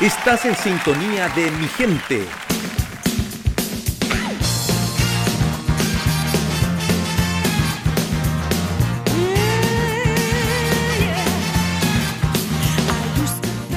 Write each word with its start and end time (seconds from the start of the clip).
Estás 0.00 0.46
en 0.46 0.56
sintonía 0.56 1.28
de 1.28 1.50
mi 1.50 1.68
gente. 1.68 2.26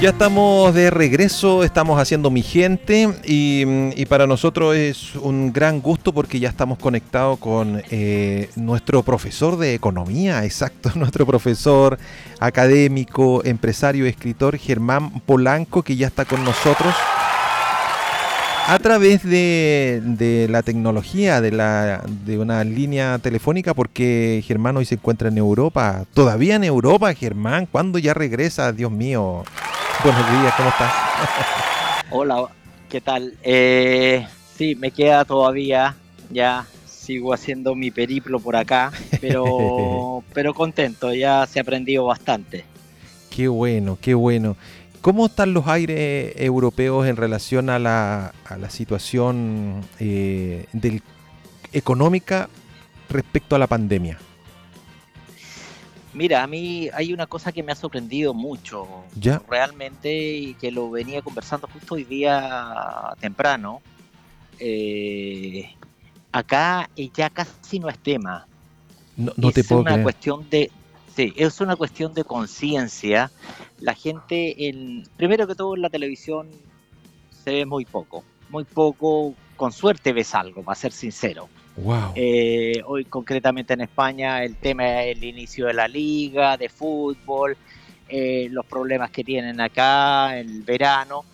Ya 0.03 0.09
estamos 0.09 0.73
de 0.73 0.89
regreso, 0.89 1.63
estamos 1.63 1.97
haciendo 1.97 2.29
mi 2.29 2.41
gente 2.41 3.07
y, 3.23 4.05
para 4.07 4.27
nosotros 4.27 4.75
es 4.75 5.15
un 5.15 5.53
gran 5.53 5.79
gusto 5.79 6.13
porque 6.13 6.41
ya 6.41 6.49
estamos 6.49 6.77
conectados 6.77 7.39
con 7.39 7.81
eh, 7.89 8.49
nuestro 8.57 9.01
profesor 9.03 9.55
de 9.55 9.73
economía, 9.73 10.43
exacto, 10.43 10.91
nuestro 10.95 11.25
profesor 11.25 11.97
académico, 12.41 13.45
empresario, 13.45 14.05
escritor 14.05 14.57
Germán 14.57 15.21
Polanco 15.21 15.83
que 15.83 15.95
ya 15.95 16.07
está 16.07 16.25
con 16.25 16.43
nosotros 16.43 16.93
a 18.67 18.79
través 18.79 19.23
de, 19.23 20.47
la 20.49 20.63
tecnología, 20.63 21.39
de, 21.39 21.51
de 22.25 22.37
una 22.37 22.61
línea 22.65 23.19
telefónica, 23.19 23.73
porque 23.73 24.43
Germán 24.45 24.75
hoy 24.75 24.85
se 24.85 24.95
encuentra 24.95 25.29
en 25.29 25.37
Europa. 25.37 26.05
Todavía 26.13 26.55
en 26.55 26.63
Europa, 26.63 27.13
Germán. 27.13 27.65
¿Cuándo 27.65 27.99
ya 27.99 28.13
regresa? 28.13 28.71
Dios 28.71 28.91
mío. 28.91 29.43
Buenos 30.03 30.31
días, 30.31 30.53
¿cómo 30.57 30.67
estás? 30.67 30.93
Hola, 32.11 32.47
¿qué 32.89 32.99
tal? 32.99 33.35
Eh, 33.41 34.27
sí, 34.53 34.75
me 34.75 34.91
queda 34.91 35.23
todavía, 35.23 35.95
ya 36.29 36.65
sigo 36.85 37.33
haciendo 37.33 37.73
mi 37.73 37.89
periplo 37.89 38.41
por 38.41 38.57
acá, 38.57 38.91
pero, 39.21 40.21
pero 40.33 40.53
contento, 40.53 41.13
ya 41.13 41.47
se 41.47 41.59
ha 41.59 41.61
aprendido 41.61 42.03
bastante. 42.03 42.65
Qué 43.29 43.47
bueno, 43.47 43.97
qué 44.01 44.13
bueno. 44.13 44.57
¿Cómo 44.99 45.27
están 45.27 45.53
los 45.53 45.67
aires 45.67 46.33
europeos 46.35 47.07
en 47.07 47.15
relación 47.15 47.69
a 47.69 47.79
la, 47.79 48.33
a 48.43 48.57
la 48.57 48.69
situación 48.69 49.85
eh, 50.01 50.65
del, 50.73 51.01
económica 51.71 52.49
respecto 53.09 53.55
a 53.55 53.59
la 53.59 53.67
pandemia? 53.67 54.19
Mira, 56.13 56.43
a 56.43 56.47
mí 56.47 56.89
hay 56.93 57.11
una 57.11 57.25
cosa 57.25 57.51
que 57.51 57.63
me 57.63 57.71
ha 57.71 57.75
sorprendido 57.75 58.33
mucho, 58.33 58.87
¿Ya? 59.15 59.41
realmente, 59.49 60.13
y 60.13 60.53
que 60.53 60.71
lo 60.71 60.91
venía 60.91 61.21
conversando 61.21 61.67
justo 61.67 61.95
hoy 61.95 62.03
día 62.03 63.13
temprano. 63.19 63.81
Eh, 64.59 65.73
acá 66.31 66.89
ya 67.13 67.29
casi 67.31 67.79
no 67.79 67.89
es 67.89 67.97
tema. 67.97 68.45
No, 69.17 69.31
te 69.51 69.61
es 69.61 69.67
puedo 69.67 69.81
una 69.81 70.01
cuestión 70.03 70.47
de, 70.49 70.71
sí, 71.15 71.33
es 71.35 71.59
una 71.61 71.75
cuestión 71.75 72.13
de 72.13 72.23
conciencia. 72.23 73.31
La 73.79 73.95
gente, 73.95 74.69
en, 74.69 75.07
primero 75.17 75.47
que 75.47 75.55
todo, 75.55 75.75
en 75.75 75.81
la 75.81 75.89
televisión 75.89 76.47
se 77.43 77.51
ve 77.51 77.65
muy 77.65 77.85
poco, 77.85 78.23
muy 78.49 78.65
poco. 78.65 79.33
Con 79.55 79.71
suerte 79.71 80.13
ves 80.13 80.35
algo, 80.35 80.63
para 80.63 80.75
ser 80.75 80.91
sincero 80.91 81.47
eh, 82.15 82.81
hoy 82.85 83.05
concretamente 83.05 83.73
en 83.73 83.81
España 83.81 84.43
el 84.43 84.55
tema 84.55 85.03
es 85.03 85.17
el 85.17 85.23
inicio 85.23 85.67
de 85.67 85.73
la 85.73 85.87
liga 85.87 86.55
de 86.55 86.69
fútbol, 86.69 87.57
eh, 88.07 88.47
los 88.51 88.65
problemas 88.65 89.09
que 89.09 89.23
tienen 89.23 89.59
acá, 89.59 90.37
el 90.37 90.61
verano, 90.61 91.25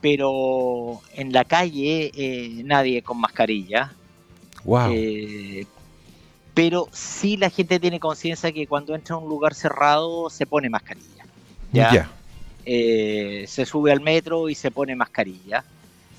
pero 0.00 1.00
en 1.14 1.32
la 1.32 1.44
calle 1.44 2.10
eh, 2.14 2.62
nadie 2.64 3.02
con 3.02 3.20
mascarilla. 3.20 3.92
pero 6.54 6.88
sí 6.92 7.36
la 7.36 7.50
gente 7.50 7.78
tiene 7.78 8.00
conciencia 8.00 8.50
que 8.50 8.66
cuando 8.66 8.94
entra 8.94 9.14
a 9.14 9.18
un 9.18 9.28
lugar 9.28 9.54
cerrado 9.54 10.30
se 10.30 10.46
pone 10.46 10.68
mascarilla. 10.68 11.24
¿ya? 11.72 12.10
se 12.64 13.66
sube 13.66 13.92
al 13.92 14.00
metro 14.00 14.48
y 14.48 14.54
se 14.54 14.70
pone 14.70 14.96
mascarilla. 14.96 15.64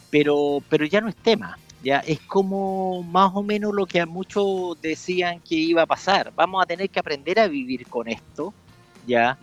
Pero, 0.09 0.61
pero 0.70 0.86
ya 0.86 1.02
no 1.02 1.09
es 1.09 1.16
tema. 1.16 1.58
Ya 1.83 1.99
es 1.99 2.19
como 2.21 3.03
más 3.03 3.31
o 3.35 3.43
menos 3.43 3.73
lo 3.73 3.86
que 3.86 4.02
a 4.02 4.05
muchos 4.05 4.81
decían 4.81 5.39
que 5.39 5.55
iba 5.55 5.83
a 5.83 5.86
pasar. 5.86 6.33
Vamos 6.36 6.63
a 6.63 6.65
tener 6.65 6.89
que 6.89 6.99
aprender 6.99 7.39
a 7.39 7.47
vivir 7.47 7.87
con 7.87 8.08
esto, 8.08 8.53
ya. 9.05 9.37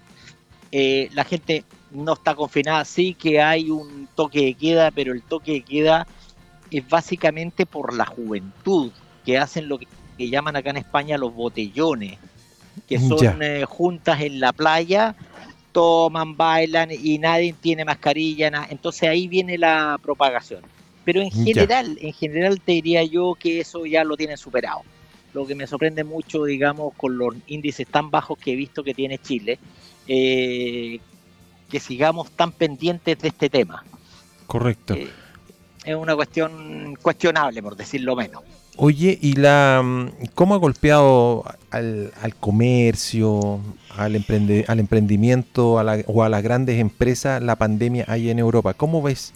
Eh, 0.72 1.09
la 1.12 1.25
gente 1.25 1.65
no 1.91 2.15
está 2.15 2.34
confinada, 2.34 2.84
sí 2.84 3.15
que 3.15 3.41
hay 3.41 3.71
un 3.71 4.09
toque 4.15 4.42
de 4.42 4.54
queda, 4.54 4.91
pero 4.91 5.12
el 5.12 5.22
toque 5.22 5.53
de 5.53 5.62
queda 5.62 6.06
es 6.71 6.88
básicamente 6.88 7.66
por 7.66 7.94
la 7.94 8.06
juventud, 8.06 8.91
que 9.25 9.38
hacen 9.38 9.69
lo 9.69 9.78
que, 9.78 9.87
llaman 10.19 10.56
acá 10.56 10.71
en 10.71 10.76
España 10.78 11.19
los 11.19 11.34
botellones, 11.34 12.19
que 12.88 12.98
son 12.98 13.42
eh, 13.42 13.65
juntas 13.65 14.21
en 14.21 14.41
la 14.41 14.53
playa, 14.53 15.15
toman, 15.72 16.37
bailan 16.37 16.91
y 16.92 17.19
nadie 17.19 17.54
tiene 17.60 17.84
mascarilla, 17.84 18.50
entonces 18.71 19.09
ahí 19.09 19.26
viene 19.26 19.59
la 19.59 19.98
propagación. 20.00 20.62
Pero 21.05 21.21
en 21.21 21.31
general, 21.31 21.99
en 22.01 22.13
general 22.13 22.61
te 22.61 22.73
diría 22.73 23.03
yo 23.03 23.35
que 23.39 23.61
eso 23.61 23.87
ya 23.87 24.05
lo 24.05 24.17
tienen 24.17 24.37
superado. 24.37 24.83
Lo 25.35 25.47
que 25.47 25.55
me 25.55 25.67
sorprende 25.67 26.05
mucho, 26.05 26.45
digamos, 26.45 26.95
con 26.95 27.17
los 27.17 27.35
índices 27.47 27.87
tan 27.87 28.11
bajos 28.11 28.39
que 28.39 28.53
he 28.53 28.57
visto 28.57 28.85
que 28.85 28.95
tiene 28.95 29.19
Chile, 29.19 29.59
eh, 30.07 31.01
que 31.71 31.81
sigamos 31.81 32.31
tan 32.33 32.53
pendientes 32.53 33.19
de 33.19 33.29
este 33.29 33.49
tema. 33.49 33.85
Correcto. 34.47 34.95
Eh, 34.95 35.09
es 35.85 35.97
una 35.97 36.15
cuestión 36.15 36.97
cuestionable, 37.01 37.63
por 37.63 37.77
decirlo 37.77 38.15
menos. 38.15 38.43
Oye, 38.77 39.19
¿y 39.21 39.34
la 39.34 39.83
cómo 40.34 40.55
ha 40.55 40.59
golpeado 40.59 41.45
al, 41.71 42.13
comercio, 42.41 43.61
al, 43.97 44.17
emprende, 44.17 44.65
al 44.67 44.81
emprendimiento 44.81 45.73
o 45.73 46.23
a 46.23 46.29
las 46.29 46.43
grandes 46.43 46.79
empresas 46.79 47.43
la 47.43 47.57
pandemia 47.57 48.05
ahí 48.09 48.31
en 48.31 48.39
Europa? 48.39 48.73
¿Cómo 48.73 49.03
ves 49.03 49.34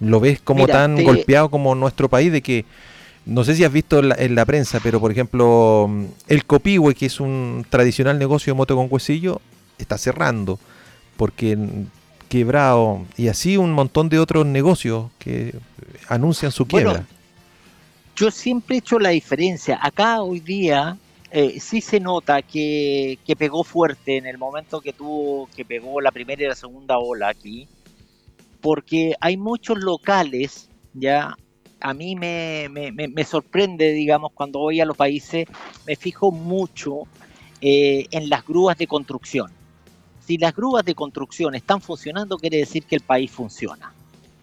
¿Lo 0.00 0.20
ves 0.20 0.40
como 0.40 0.66
tan 0.66 1.02
golpeado 1.02 1.50
como 1.50 1.74
nuestro 1.74 2.08
país 2.08 2.30
de 2.30 2.42
que, 2.42 2.64
no 3.24 3.44
sé 3.44 3.54
si 3.54 3.64
has 3.64 3.72
visto 3.72 4.00
en 4.00 4.34
la, 4.34 4.44
prensa, 4.44 4.80
pero 4.82 5.00
por 5.00 5.10
ejemplo, 5.10 5.90
el 6.28 6.44
Copihue, 6.44 6.94
que 6.94 7.06
es 7.06 7.18
un 7.20 7.66
tradicional 7.68 8.18
negocio 8.18 8.52
de 8.52 8.56
moto 8.56 8.76
con 8.76 8.88
huesillo, 8.90 9.40
está 9.78 9.98
cerrando 9.98 10.58
porque 11.16 11.56
quebrado 12.28 13.04
y 13.16 13.28
así 13.28 13.56
un 13.56 13.72
montón 13.72 14.08
de 14.08 14.18
otros 14.18 14.44
negocios 14.46 15.06
que 15.18 15.54
anuncian 16.08 16.52
su 16.52 16.66
quiebra. 16.66 17.06
yo 18.16 18.30
siempre 18.30 18.76
he 18.76 18.78
hecho 18.78 18.98
la 18.98 19.10
diferencia. 19.10 19.78
Acá 19.80 20.20
hoy 20.22 20.40
día 20.40 20.98
eh, 21.30 21.58
sí 21.60 21.80
se 21.80 22.00
nota 22.00 22.42
que, 22.42 23.18
que, 23.26 23.36
pegó 23.36 23.64
fuerte 23.64 24.16
en 24.16 24.26
el 24.26 24.38
momento 24.38 24.80
que 24.80 24.92
tuvo, 24.92 25.48
que 25.56 25.64
pegó 25.64 26.00
la 26.00 26.10
primera 26.10 26.42
y 26.42 26.46
la 26.46 26.54
segunda 26.54 26.98
ola 26.98 27.28
aquí 27.28 27.68
porque 28.66 29.14
hay 29.20 29.36
muchos 29.36 29.78
locales, 29.78 30.68
ya, 30.92 31.36
a 31.80 31.94
mí 31.94 32.16
me, 32.16 33.24
sorprende, 33.24 33.92
digamos, 33.92 34.32
cuando 34.32 34.58
voy 34.58 34.80
a 34.80 34.84
los 34.84 34.96
países, 34.96 35.46
me 35.86 35.94
fijo 35.94 36.32
mucho 36.32 37.02
eh, 37.60 38.06
en 38.10 38.28
las 38.28 38.44
grúas 38.44 38.76
de 38.76 38.88
construcción. 38.88 39.52
Si 40.18 40.36
las 40.36 40.52
grúas 40.52 40.84
de 40.84 40.96
construcción 40.96 41.54
están 41.54 41.80
funcionando, 41.80 42.38
quiere 42.38 42.56
decir 42.56 42.82
que 42.82 42.96
el 42.96 43.02
país 43.02 43.30
funciona. 43.30 43.92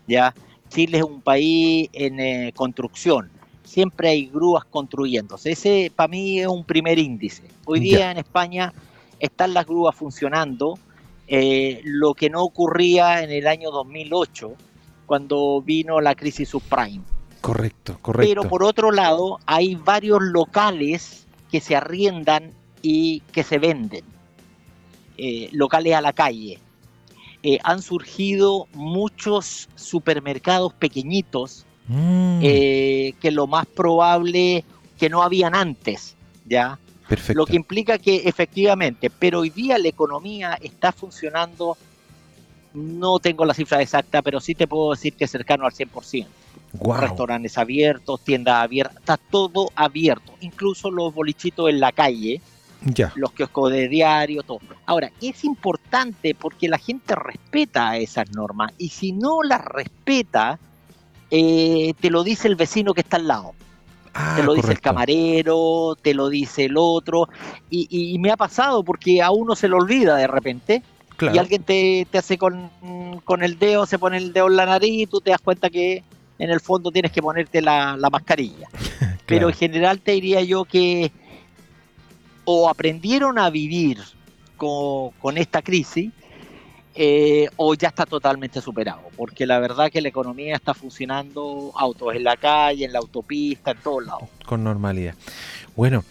¿ya? 0.08 0.34
Chile 0.70 1.00
es 1.00 1.04
un 1.04 1.20
país 1.20 1.90
en 1.92 2.22
eh, 2.22 2.54
construcción, 2.56 3.30
siempre 3.66 4.08
hay 4.08 4.28
grúas 4.28 4.64
construyéndose. 4.64 5.52
Ese 5.52 5.92
para 5.94 6.08
mí 6.08 6.40
es 6.40 6.48
un 6.48 6.64
primer 6.64 6.98
índice. 6.98 7.44
Hoy 7.66 7.82
día 7.82 8.12
en 8.12 8.20
España 8.20 8.72
están 9.20 9.54
las 9.54 9.66
grúas 9.66 9.94
funcionando, 9.94 10.80
eh, 11.28 11.82
lo 11.84 12.14
que 12.14 12.30
no 12.30 12.44
ocurría 12.44 13.24
en 13.24 13.32
el 13.32 13.48
año 13.48 13.72
2008, 13.72 14.54
cuando 15.06 15.62
vino 15.62 16.02
la 16.02 16.16
crisis 16.16 16.50
subprime. 16.50 17.04
Correcto, 17.42 17.98
correcto. 18.02 18.30
Pero 18.30 18.50
por 18.50 18.64
otro 18.64 18.92
lado, 18.92 19.40
hay 19.46 19.76
varios 19.76 20.22
locales 20.22 21.26
que 21.52 21.62
se 21.62 21.76
arriendan 21.76 22.52
y 22.82 23.22
que 23.32 23.44
se 23.44 23.58
venden, 23.58 24.04
eh, 25.18 25.50
locales 25.52 25.94
a 25.96 26.02
la 26.02 26.14
calle. 26.14 26.60
Eh, 27.44 27.60
han 27.64 27.82
surgido 27.82 28.68
muchos 28.74 29.68
supermercados 29.76 30.74
pequeñitos 30.74 31.66
mm. 31.88 32.40
que 32.40 33.31
lo 33.31 33.48
más 33.48 33.66
probable 33.66 34.64
que 34.98 35.10
no 35.10 35.22
habían 35.22 35.54
antes, 35.54 36.16
¿ya? 36.46 36.80
Lo 37.33 37.45
que 37.45 37.56
implica 37.56 37.98
que 37.98 38.24
efectivamente, 38.25 39.10
pero 39.10 39.39
hoy 39.39 39.50
día 39.50 39.77
la 39.77 39.88
economía 39.88 40.57
está 40.62 40.92
funcionando, 40.92 41.77
no 42.74 43.19
tengo 43.19 43.45
la 43.45 43.54
cifra 43.54 43.81
exacta, 43.81 44.21
pero 44.21 44.39
sí 44.39 44.56
te 44.56 44.68
puedo 44.68 44.92
decir 44.92 45.13
que 45.13 45.25
es 45.25 45.31
cercano 45.31 45.65
al 45.65 45.71
100%. 45.71 46.27
Restaurantes 47.00 47.57
abiertos, 47.57 48.21
tiendas 48.21 48.56
abiertas, 48.56 48.98
está 48.98 49.18
todo 49.18 49.69
abierto, 49.75 50.33
incluso 50.42 50.89
los 50.89 51.13
bolichitos 51.13 51.69
en 51.69 51.80
la 51.80 51.92
calle, 51.92 52.42
ya. 52.81 53.13
los 53.16 53.31
kioscos 53.31 53.71
de 53.71 53.88
diario, 53.88 54.44
todo. 54.44 54.59
Ahora, 54.86 55.12
es 55.21 55.44
importante 55.44 56.36
porque 56.36 56.68
la 56.68 56.80
gente 56.80 57.16
respeta 57.16 57.98
esas 57.98 58.31
normas 58.31 58.74
y 58.77 58.89
si 58.89 59.12
no 59.12 59.44
las 59.44 59.63
respeta, 59.63 60.59
eh, 61.30 61.94
te 62.00 62.09
lo 62.09 62.24
dice 62.24 62.48
el 62.48 62.56
vecino 62.56 62.94
que 62.94 63.01
está 63.01 63.18
al 63.18 63.27
lado 63.27 63.54
te 64.13 64.19
ah, 64.19 64.42
lo 64.45 64.54
dice 64.54 64.71
el 64.71 64.80
camarero, 64.80 65.98
te 66.00 66.13
lo 66.13 66.30
dice 66.30 66.65
el 66.65 66.75
otro, 66.77 67.30
y, 67.71 68.15
me 68.19 68.31
ha 68.31 68.38
pasado 68.38 68.83
porque 68.83 69.24
a 69.24 69.31
uno 69.31 69.56
se 69.56 69.68
lo 69.68 69.77
olvida 69.77 70.15
de 70.15 70.27
repente, 70.27 70.83
Y 71.19 71.38
alguien 71.38 71.63
te, 71.63 72.06
hace 72.13 72.38
con, 72.38 72.69
el 73.42 73.57
dedo, 73.57 73.88
se 73.88 73.98
pone 73.98 74.18
el 74.18 74.31
dedo 74.31 74.48
en 74.48 74.56
la 74.56 74.68
nariz 74.68 75.01
y 75.01 75.07
tú 75.07 75.19
te 75.19 75.31
das 75.31 75.42
cuenta 75.42 75.69
que 75.71 76.04
en 76.38 76.51
el 76.51 76.60
fondo 76.60 76.92
tienes 76.92 77.12
que 77.12 77.24
ponerte 77.24 77.62
la, 77.62 77.98
mascarilla. 78.12 78.68
Pero 79.25 79.50
en 79.50 79.56
general 79.56 80.00
te 80.00 80.12
diría 80.12 80.42
yo 80.42 80.66
que 80.66 81.12
o 82.45 82.69
aprendieron 82.69 83.39
a 83.39 83.50
vivir 83.50 84.00
con, 84.57 85.12
con 85.21 85.38
esta 85.38 85.62
crisis 85.62 86.12
eh, 86.95 87.50
o 87.56 87.74
ya 87.74 87.88
está 87.88 88.06
totalmente 88.06 88.62
superado, 88.62 89.01
porque 89.18 89.45
la 89.45 89.60
verdad 89.60 89.92
que 89.92 90.01
la 90.01 90.10
economía 90.10 90.56
está 90.56 90.74
funcionando, 90.74 91.72
autos 91.75 92.16
en 92.16 92.24
la 92.24 92.38
calle, 92.38 92.86
en 92.86 92.94
la 92.94 93.00
autopista, 93.00 93.72
en 93.72 93.78
todos 93.78 94.06
lados. 94.06 94.24
Con 94.45 94.63
normalidad. 94.63 95.16
Bueno, 95.75 96.04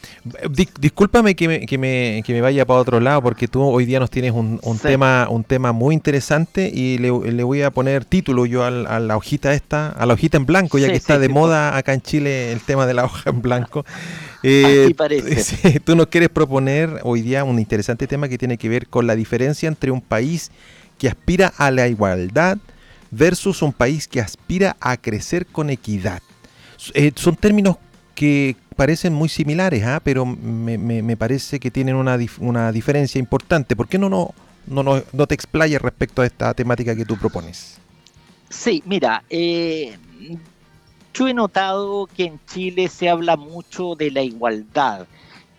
discúlpame 0.81 1.37
que 1.37 1.47
me, 1.47 1.67
que, 1.67 1.79
me, 1.79 2.23
que 2.27 2.33
me, 2.33 2.41
vaya 2.41 2.67
para 2.67 2.81
otro 2.81 2.99
lado, 2.99 3.23
porque 3.23 3.47
tú 3.47 3.63
hoy 3.63 3.85
día 3.85 4.01
nos 4.01 4.11
tienes 4.11 4.33
un, 4.33 4.59
tema 4.83 5.29
un 5.31 5.45
tema 5.45 5.71
muy 5.71 5.95
interesante 5.95 6.69
y 6.69 6.99
le, 6.99 7.11
voy 7.45 7.63
a 7.63 7.71
poner 7.71 8.05
título 8.05 8.45
yo 8.45 8.65
a 8.65 8.71
la 8.71 9.17
hojita 9.17 9.55
esta, 9.55 9.91
a 9.91 10.05
la 10.05 10.15
hojita 10.15 10.37
en 10.37 10.47
blanco, 10.47 10.79
ya 10.79 10.89
que 10.89 10.97
está 10.97 11.21
de 11.21 11.29
moda 11.29 11.77
acá 11.77 11.95
en 11.95 12.01
Chile 12.01 12.51
el 12.51 12.61
tema 12.61 12.87
de 12.87 12.95
la 12.95 13.05
hoja 13.05 13.31
en 13.31 13.41
blanco. 13.41 13.85
Eh, 14.43 14.93
parece. 14.97 15.81
tú 15.85 15.95
nos 15.95 16.09
quieres 16.09 16.29
proponer 16.29 17.01
hoy 17.05 17.23
día 17.23 17.45
un 17.45 17.59
interesante 17.59 18.07
tema 18.07 18.29
que 18.29 18.39
tiene 18.39 18.59
que 18.59 18.69
ver 18.69 18.89
con 18.89 19.07
la 19.07 19.15
diferencia 19.15 19.69
entre 19.69 19.91
un 19.91 20.01
país 20.01 20.51
que 20.99 21.09
aspira 21.09 21.53
a 21.57 21.71
la 21.71 21.89
igualdad 21.89 22.59
versus 23.11 23.63
un 23.63 23.73
país 23.73 24.09
que 24.09 24.21
aspira 24.21 24.77
a 24.81 24.97
crecer 24.97 25.47
con 25.47 25.71
equidad. 25.71 26.23
Eh, 26.95 27.13
son 27.15 27.37
términos 27.37 27.77
que 28.15 28.57
parecen 28.75 29.13
muy 29.13 29.29
similares, 29.29 29.85
¿ah? 29.85 30.01
pero 30.03 30.27
me, 30.27 31.17
parece 31.17 31.61
que 31.61 31.71
tienen 31.71 31.95
una, 31.95 32.19
una, 32.39 32.73
diferencia 32.73 33.19
importante. 33.19 33.77
¿Por 33.77 33.89
qué 33.89 33.99
no, 33.99 34.09
no, 34.09 34.35
no, 34.67 35.03
no 35.13 35.27
te 35.27 35.35
explayas 35.35 35.81
respecto 35.81 36.23
a 36.23 36.27
esta 36.27 36.55
temática 36.55 36.97
que 36.97 37.05
tú 37.05 37.17
propones? 37.17 37.79
Sí, 38.49 38.83
mira, 38.87 39.23
eh, 39.31 39.97
yo 41.15 41.29
he 41.29 41.35
notado 41.35 42.07
que 42.07 42.25
en 42.25 42.41
Chile 42.47 42.89
se 42.89 43.09
habla 43.09 43.37
mucho 43.37 43.95
de 43.95 44.11
la 44.11 44.23
igualdad, 44.23 45.07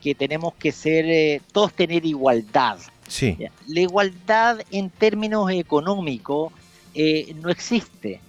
que 0.01 0.15
tenemos 0.15 0.53
que 0.55 0.71
ser, 0.71 1.05
eh, 1.05 1.41
todos 1.51 1.73
tener 1.73 2.05
igualdad. 2.05 2.79
Sí. 3.07 3.37
La 3.67 3.79
igualdad 3.81 4.59
en 4.71 4.89
términos 4.89 5.51
económicos 5.51 6.51
eh, 6.93 7.35
no 7.41 7.49
existe 7.49 8.19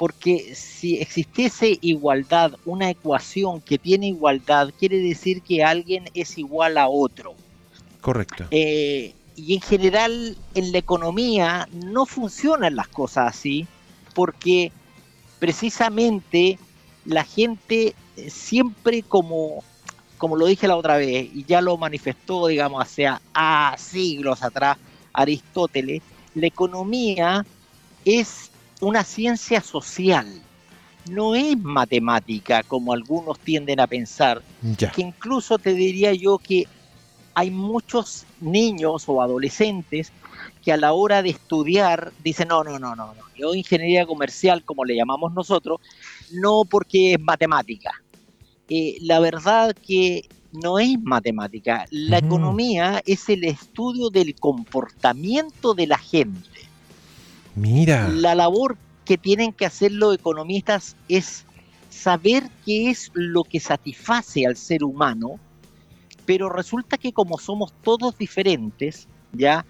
porque 0.00 0.54
si 0.54 0.96
existiese 0.96 1.78
igualdad, 1.82 2.52
una 2.64 2.88
ecuación 2.88 3.60
que 3.60 3.76
tiene 3.76 4.06
igualdad, 4.06 4.72
quiere 4.78 4.96
decir 4.96 5.42
que 5.42 5.62
alguien 5.62 6.04
es 6.14 6.38
igual 6.38 6.78
a 6.78 6.88
otro. 6.88 7.34
Correcto. 8.00 8.46
Eh, 8.50 9.12
y 9.36 9.54
en 9.54 9.60
general 9.60 10.38
en 10.54 10.72
la 10.72 10.78
economía 10.78 11.68
no 11.84 12.06
funcionan 12.06 12.76
las 12.76 12.88
cosas 12.88 13.28
así, 13.28 13.66
porque 14.14 14.72
precisamente 15.38 16.58
la 17.10 17.24
gente 17.24 17.94
siempre 18.28 19.02
como, 19.02 19.64
como 20.16 20.36
lo 20.36 20.46
dije 20.46 20.68
la 20.68 20.76
otra 20.76 20.96
vez, 20.96 21.28
y 21.34 21.44
ya 21.44 21.60
lo 21.60 21.76
manifestó, 21.76 22.46
digamos, 22.46 22.82
hace 22.82 23.08
a 23.34 23.74
siglos 23.78 24.42
atrás 24.42 24.78
Aristóteles, 25.12 26.02
la 26.34 26.46
economía 26.46 27.44
es 28.04 28.50
una 28.80 29.02
ciencia 29.02 29.60
social, 29.60 30.40
no 31.10 31.34
es 31.34 31.58
matemática 31.58 32.62
como 32.62 32.92
algunos 32.92 33.40
tienden 33.40 33.80
a 33.80 33.88
pensar, 33.88 34.42
que 34.94 35.02
incluso 35.02 35.58
te 35.58 35.74
diría 35.74 36.12
yo 36.12 36.38
que 36.38 36.68
hay 37.34 37.50
muchos 37.50 38.24
niños 38.40 39.04
o 39.08 39.20
adolescentes 39.20 40.12
que 40.62 40.72
a 40.72 40.76
la 40.76 40.92
hora 40.92 41.22
de 41.22 41.30
estudiar 41.30 42.12
dicen, 42.22 42.48
no, 42.48 42.64
no, 42.64 42.78
no, 42.78 42.94
no, 42.94 43.14
no, 43.14 43.22
yo 43.36 43.54
ingeniería 43.54 44.06
comercial, 44.06 44.64
como 44.64 44.84
le 44.84 44.96
llamamos 44.96 45.32
nosotros, 45.32 45.80
no 46.32 46.62
porque 46.68 47.14
es 47.14 47.20
matemática. 47.20 47.90
Eh, 48.68 48.98
la 49.00 49.18
verdad 49.20 49.74
que 49.74 50.28
no 50.52 50.78
es 50.78 51.00
matemática, 51.02 51.86
la 51.90 52.18
economía 52.18 53.02
es 53.06 53.28
el 53.28 53.44
estudio 53.44 54.10
del 54.10 54.34
comportamiento 54.34 55.74
de 55.74 55.86
la 55.86 55.98
gente. 55.98 56.60
Mira. 57.54 58.08
La 58.08 58.34
labor 58.34 58.76
que 59.04 59.18
tienen 59.18 59.52
que 59.52 59.66
hacer 59.66 59.92
los 59.92 60.14
economistas 60.14 60.96
es 61.08 61.44
saber 61.88 62.48
qué 62.64 62.90
es 62.90 63.10
lo 63.14 63.44
que 63.44 63.60
satisface 63.60 64.46
al 64.46 64.56
ser 64.56 64.84
humano, 64.84 65.38
pero 66.26 66.48
resulta 66.48 66.96
que 66.96 67.12
como 67.12 67.38
somos 67.38 67.72
todos 67.82 68.16
diferentes, 68.16 69.08
ya 69.32 69.64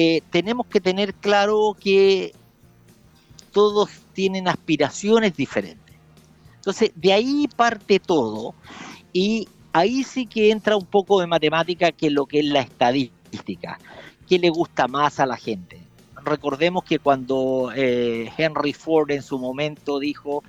eh, 0.00 0.22
tenemos 0.30 0.66
que 0.68 0.80
tener 0.80 1.12
claro 1.12 1.76
que 1.78 2.32
todos 3.50 3.90
tienen 4.12 4.46
aspiraciones 4.46 5.36
diferentes. 5.36 5.96
Entonces, 6.54 6.92
de 6.94 7.12
ahí 7.12 7.48
parte 7.56 7.98
todo 7.98 8.54
y 9.12 9.48
ahí 9.72 10.04
sí 10.04 10.26
que 10.26 10.52
entra 10.52 10.76
un 10.76 10.86
poco 10.86 11.20
de 11.20 11.26
matemática 11.26 11.90
que 11.90 12.10
lo 12.10 12.26
que 12.26 12.38
es 12.38 12.46
la 12.46 12.60
estadística, 12.60 13.80
qué 14.28 14.38
le 14.38 14.50
gusta 14.50 14.86
más 14.86 15.18
a 15.18 15.26
la 15.26 15.36
gente 15.36 15.80
recordemos 16.24 16.84
que 16.84 16.98
cuando 16.98 17.72
eh, 17.74 18.30
Henry 18.36 18.72
Ford 18.72 19.10
en 19.10 19.22
su 19.22 19.38
momento 19.38 19.98
dijo 19.98 20.44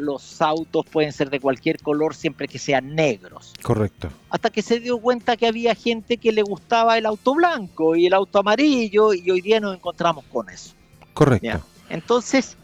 los 0.00 0.40
autos 0.42 0.84
pueden 0.86 1.12
ser 1.12 1.30
de 1.30 1.40
cualquier 1.40 1.80
color 1.80 2.14
siempre 2.14 2.48
que 2.48 2.58
sean 2.58 2.94
negros. 2.94 3.52
Correcto. 3.62 4.08
Hasta 4.30 4.50
que 4.50 4.62
se 4.62 4.80
dio 4.80 4.98
cuenta 4.98 5.36
que 5.36 5.46
había 5.46 5.74
gente 5.74 6.16
que 6.16 6.32
le 6.32 6.42
gustaba 6.42 6.98
el 6.98 7.06
auto 7.06 7.34
blanco 7.34 7.96
y 7.96 8.06
el 8.06 8.14
auto 8.14 8.40
amarillo 8.40 9.14
y 9.14 9.30
hoy 9.30 9.40
día 9.40 9.60
nos 9.60 9.74
encontramos 9.74 10.24
con 10.32 10.48
eso. 10.48 10.74
Correcto. 11.12 11.60
Entonces, 11.88 12.56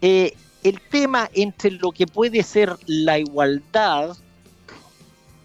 eh, 0.00 0.34
el 0.62 0.80
tema 0.80 1.30
entre 1.34 1.70
lo 1.72 1.92
que 1.92 2.06
puede 2.06 2.42
ser 2.42 2.76
la 2.86 3.18
igualdad 3.18 4.16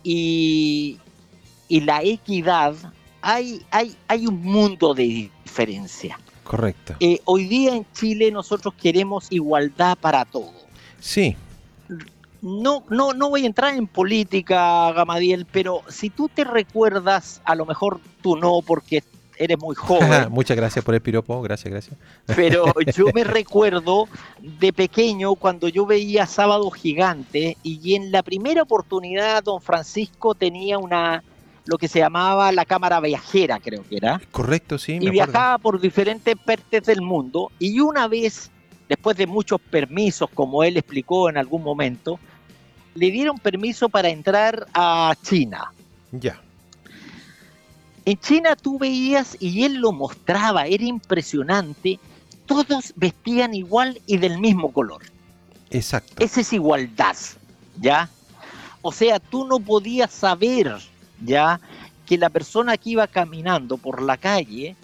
y, 0.04 1.00
y 1.68 1.80
la 1.82 2.04
equidad, 2.04 2.76
hay, 3.22 3.66
hay, 3.72 3.96
hay 4.08 4.28
un 4.28 4.42
mundo 4.42 4.94
de 4.94 5.30
diferencia. 5.44 6.20
Correcto. 6.44 6.96
Eh, 7.00 7.22
hoy 7.26 7.46
día 7.48 7.76
en 7.76 7.86
Chile 7.94 8.30
nosotros 8.32 8.74
queremos 8.74 9.28
igualdad 9.30 9.98
para 9.98 10.26
todo. 10.26 10.52
Sí. 11.04 11.36
No, 12.42 12.84
no, 12.90 13.14
no 13.14 13.30
voy 13.30 13.44
a 13.44 13.46
entrar 13.46 13.76
en 13.76 13.88
política, 13.88 14.92
Gamadiel, 14.94 15.46
pero 15.46 15.82
si 15.90 16.10
tú 16.10 16.30
te 16.30 16.46
recuerdas, 16.46 17.42
a 17.44 17.56
lo 17.56 17.66
mejor 17.66 18.00
tú 18.22 18.38
no, 18.38 18.62
porque 18.66 19.04
eres 19.38 19.60
muy 19.60 19.76
joven. 19.78 20.32
Muchas 20.32 20.56
gracias 20.56 20.84
por 20.84 20.96
el 20.96 21.02
piropo, 21.02 21.42
gracias, 21.42 21.72
gracias. 21.72 21.98
Pero 22.26 22.66
yo 22.96 23.08
me 23.14 23.26
recuerdo 23.26 24.08
de 24.40 24.72
pequeño 24.72 25.36
cuando 25.36 25.68
yo 25.68 25.86
veía 25.86 26.26
Sábado 26.26 26.72
Gigante 26.72 27.58
y 27.64 27.96
en 27.96 28.12
la 28.12 28.24
primera 28.24 28.62
oportunidad 28.62 29.44
don 29.44 29.62
Francisco 29.62 30.36
tenía 30.36 30.78
una, 30.78 31.22
lo 31.66 31.78
que 31.78 31.90
se 31.90 32.00
llamaba 32.00 32.54
la 32.54 32.64
cámara 32.64 33.02
viajera, 33.02 33.60
creo 33.60 33.84
que 33.90 33.98
era. 33.98 34.22
Correcto, 34.32 34.78
sí. 34.78 35.00
y 35.02 35.10
viajaba 35.10 35.58
por 35.58 35.82
diferentes 35.82 36.36
partes 36.38 36.84
del 36.84 37.02
mundo 37.02 37.52
y 37.60 37.82
una 37.82 38.08
vez, 38.08 38.52
después 38.90 39.18
de 39.18 39.28
muchos 39.28 39.60
permisos, 39.62 40.30
como 40.34 40.64
él 40.64 40.78
explicó 40.78 41.30
en 41.30 41.38
algún 41.38 41.64
momento, 41.64 42.20
le 42.96 43.12
dieron 43.12 43.38
permiso 43.38 43.90
para 43.90 44.10
entrar 44.10 44.68
a 44.74 45.16
China. 45.24 45.72
Ya. 46.12 46.40
En 48.06 48.20
China 48.20 48.56
tú 48.56 48.78
veías, 48.78 49.38
y 49.40 49.64
él 49.64 49.76
lo 49.76 49.92
mostraba, 49.92 50.66
era 50.66 50.84
impresionante, 50.84 52.00
todos 52.46 52.94
vestían 52.96 53.54
igual 53.54 54.02
y 54.06 54.18
del 54.18 54.40
mismo 54.40 54.72
color. 54.72 55.04
Exacto. 55.70 56.24
Esa 56.24 56.42
es 56.42 56.54
igualdad, 56.54 57.16
¿ya? 57.80 58.10
O 58.82 58.92
sea, 58.92 59.20
tú 59.20 59.48
no 59.48 59.60
podías 59.60 60.12
saber 60.12 60.76
ya 61.24 61.60
que 62.06 62.18
la 62.18 62.30
persona 62.30 62.78
que 62.78 62.92
iba 62.92 63.08
caminando 63.08 63.78
por 63.78 64.02
la 64.02 64.18
calle, 64.18 64.76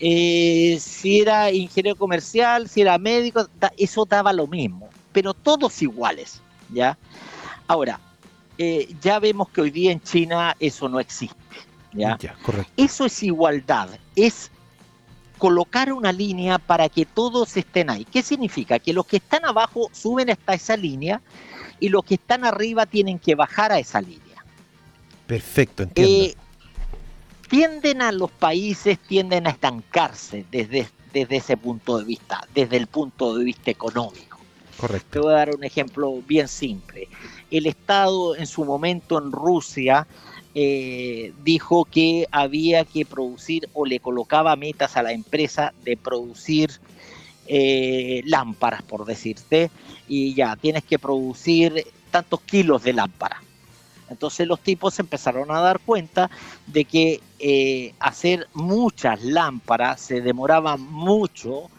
eh, 0.00 0.78
si 0.80 1.20
era 1.20 1.50
ingeniero 1.50 1.96
comercial, 1.96 2.68
si 2.68 2.82
era 2.82 2.98
médico, 2.98 3.48
eso 3.76 4.04
daba 4.04 4.32
lo 4.32 4.46
mismo, 4.46 4.88
pero 5.12 5.34
todos 5.34 5.82
iguales, 5.82 6.40
¿ya? 6.72 6.96
Ahora, 7.66 8.00
eh, 8.58 8.94
ya 9.00 9.18
vemos 9.18 9.48
que 9.48 9.60
hoy 9.60 9.70
día 9.70 9.92
en 9.92 10.00
China 10.00 10.56
eso 10.60 10.88
no 10.88 11.00
existe, 11.00 11.36
¿ya? 11.92 12.18
Eso 12.76 13.06
es 13.06 13.22
igualdad, 13.22 13.88
es 14.14 14.50
colocar 15.38 15.92
una 15.92 16.12
línea 16.12 16.58
para 16.58 16.88
que 16.88 17.04
todos 17.04 17.56
estén 17.56 17.90
ahí. 17.90 18.04
¿Qué 18.04 18.22
significa? 18.22 18.78
Que 18.78 18.92
los 18.92 19.06
que 19.06 19.18
están 19.18 19.44
abajo 19.44 19.88
suben 19.92 20.30
hasta 20.30 20.54
esa 20.54 20.76
línea 20.76 21.20
y 21.80 21.88
los 21.88 22.04
que 22.04 22.14
están 22.14 22.44
arriba 22.44 22.86
tienen 22.86 23.18
que 23.18 23.34
bajar 23.34 23.72
a 23.72 23.78
esa 23.78 24.00
línea. 24.00 24.44
Perfecto, 25.26 25.84
entiendo. 25.84 26.24
Eh, 26.24 26.36
tienden 27.48 28.02
a 28.02 28.12
los 28.12 28.30
países, 28.30 28.98
tienden 28.98 29.46
a 29.46 29.50
estancarse 29.50 30.44
desde, 30.50 30.88
desde 31.12 31.36
ese 31.36 31.56
punto 31.56 31.98
de 31.98 32.04
vista, 32.04 32.46
desde 32.54 32.76
el 32.76 32.86
punto 32.86 33.36
de 33.36 33.44
vista 33.44 33.70
económico. 33.70 34.38
Correcto. 34.76 35.08
Te 35.10 35.18
voy 35.18 35.32
a 35.32 35.36
dar 35.36 35.54
un 35.54 35.64
ejemplo 35.64 36.22
bien 36.26 36.46
simple. 36.46 37.08
El 37.50 37.66
Estado 37.66 38.36
en 38.36 38.46
su 38.46 38.64
momento 38.64 39.18
en 39.18 39.32
Rusia 39.32 40.06
eh, 40.54 41.32
dijo 41.42 41.84
que 41.84 42.26
había 42.30 42.84
que 42.84 43.04
producir 43.04 43.68
o 43.72 43.84
le 43.84 44.00
colocaba 44.00 44.54
metas 44.56 44.96
a 44.96 45.02
la 45.02 45.12
empresa 45.12 45.72
de 45.84 45.96
producir 45.96 46.70
eh, 47.46 48.22
lámparas, 48.24 48.82
por 48.82 49.04
decirte, 49.04 49.70
y 50.06 50.34
ya 50.34 50.54
tienes 50.56 50.84
que 50.84 50.98
producir 50.98 51.86
tantos 52.10 52.40
kilos 52.42 52.82
de 52.82 52.92
lámpara. 52.92 53.42
Entonces 54.10 54.46
los 54.46 54.60
tipos 54.60 54.98
empezaron 54.98 55.50
a 55.50 55.60
dar 55.60 55.80
cuenta 55.80 56.30
de 56.66 56.84
que 56.84 57.20
eh, 57.38 57.94
hacer 58.00 58.48
muchas 58.54 59.22
lámparas 59.22 60.00
se 60.00 60.20
demoraba 60.20 60.76
mucho, 60.76 61.70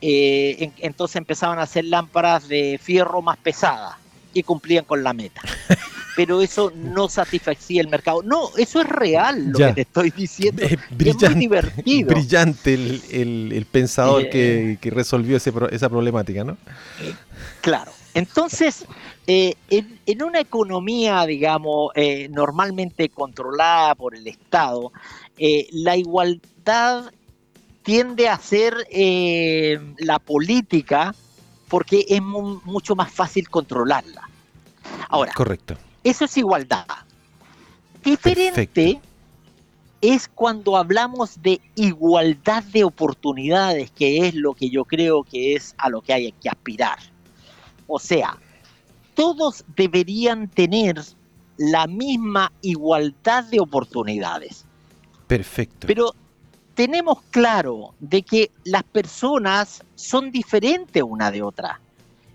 entonces 0.00 1.16
empezaban 1.16 1.58
a 1.58 1.62
hacer 1.62 1.84
lámparas 1.84 2.46
de 2.46 2.78
fierro 2.80 3.20
más 3.20 3.36
pesadas 3.36 3.96
y 4.32 4.42
cumplían 4.44 4.84
con 4.84 5.02
la 5.02 5.12
meta. 5.12 5.40
pero 6.18 6.42
eso 6.42 6.72
no 6.74 7.08
satisfacía 7.08 7.80
el 7.80 7.86
mercado. 7.86 8.24
No, 8.24 8.50
eso 8.56 8.80
es 8.80 8.88
real 8.88 9.52
lo 9.52 9.58
que 9.58 9.72
te 9.72 9.80
estoy 9.82 10.10
diciendo. 10.10 10.64
es 10.64 10.76
muy 10.98 11.34
divertido. 11.36 12.08
Brillante 12.08 12.74
el, 12.74 13.66
pensador 13.70 14.22
eh, 14.32 14.78
que, 14.80 14.90
resolvió 14.90 15.36
esa 15.36 15.88
problemática, 15.88 16.42
¿no? 16.42 16.56
Claro. 17.60 17.92
Entonces, 18.14 18.84
eh, 19.28 19.54
en, 19.68 20.22
una 20.22 20.40
economía, 20.40 21.24
digamos, 21.26 21.92
eh, 21.94 22.28
normalmente 22.30 23.10
controlada 23.10 23.94
por 23.94 24.16
el 24.16 24.26
Estado, 24.26 24.90
la 25.70 25.96
igualdad 25.96 27.12
tiende 27.82 28.28
a 28.28 28.38
ser 28.38 28.74
la 29.98 30.18
política 30.18 31.14
porque 31.68 32.06
es 32.08 32.20
mucho 32.20 32.96
más 32.96 33.12
fácil 33.12 33.48
controlarla. 33.48 34.28
Ahora, 35.08 35.32
correcto. 35.32 35.76
Eso 36.02 36.24
es 36.24 36.36
igualdad. 36.36 36.86
Diferente 38.02 39.00
es 40.00 40.28
cuando 40.28 40.76
hablamos 40.76 41.42
de 41.42 41.60
igualdad 41.74 42.62
de 42.64 42.84
oportunidades, 42.84 43.90
que 43.90 44.26
es 44.26 44.34
lo 44.34 44.54
que 44.54 44.70
yo 44.70 44.84
creo 44.84 45.24
que 45.24 45.54
es 45.54 45.74
a 45.76 45.90
lo 45.90 46.00
que 46.00 46.12
hay 46.12 46.32
que 46.32 46.48
aspirar. 46.48 46.98
O 47.86 47.98
sea, 47.98 48.36
todos 49.18 49.64
deberían 49.74 50.46
tener 50.46 51.02
la 51.56 51.88
misma 51.88 52.52
igualdad 52.62 53.42
de 53.42 53.58
oportunidades. 53.58 54.64
Perfecto. 55.26 55.88
Pero 55.88 56.14
tenemos 56.74 57.22
claro 57.32 57.94
de 57.98 58.22
que 58.22 58.52
las 58.62 58.84
personas 58.84 59.82
son 59.96 60.30
diferentes 60.30 61.02
una 61.02 61.32
de 61.32 61.42
otra. 61.42 61.80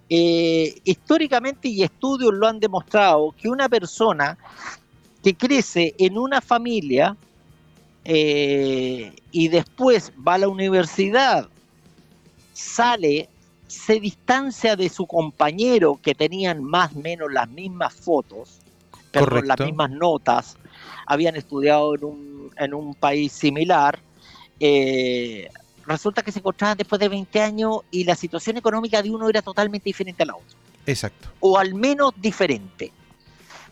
Eh, 0.10 0.76
históricamente 0.84 1.70
y 1.70 1.84
estudios 1.84 2.34
lo 2.34 2.48
han 2.48 2.60
demostrado 2.60 3.34
que 3.42 3.48
una 3.48 3.70
persona 3.70 4.38
que 5.24 5.36
crece 5.36 5.96
en 5.98 6.18
una 6.18 6.42
familia 6.42 7.16
eh, 8.04 9.16
y 9.32 9.48
después 9.48 10.12
va 10.28 10.34
a 10.34 10.40
la 10.40 10.50
universidad, 10.50 11.48
sale, 12.52 13.30
se 13.74 14.00
distancia 14.00 14.76
de 14.76 14.88
su 14.88 15.08
compañero 15.08 16.00
que 16.02 16.14
tenían 16.14 16.64
más 16.64 16.96
o 16.96 17.00
menos 17.00 17.32
las 17.34 17.50
mismas 17.50 17.94
fotos, 17.94 18.60
pero 19.12 19.42
las 19.42 19.60
mismas 19.60 19.90
notas, 19.90 20.58
habían 21.06 21.36
estudiado 21.36 21.96
en 21.96 22.04
un, 22.04 22.52
en 22.58 22.74
un 22.74 22.94
país 22.94 23.32
similar, 23.32 24.00
eh, 24.60 25.50
resulta 25.86 26.22
que 26.22 26.32
se 26.32 26.40
encontraban 26.40 26.78
después 26.78 27.00
de 27.00 27.10
20 27.10 27.42
años 27.42 27.80
y 27.92 28.04
la 28.04 28.16
situación 28.16 28.58
económica 28.58 29.02
de 29.02 29.10
uno 29.10 29.28
era 29.28 29.42
totalmente 29.42 29.86
diferente 29.86 30.24
a 30.24 30.28
la 30.28 30.36
otra. 30.36 30.58
Exacto. 30.86 31.30
O 31.40 31.58
al 31.58 31.74
menos 31.74 32.14
diferente. 32.18 32.92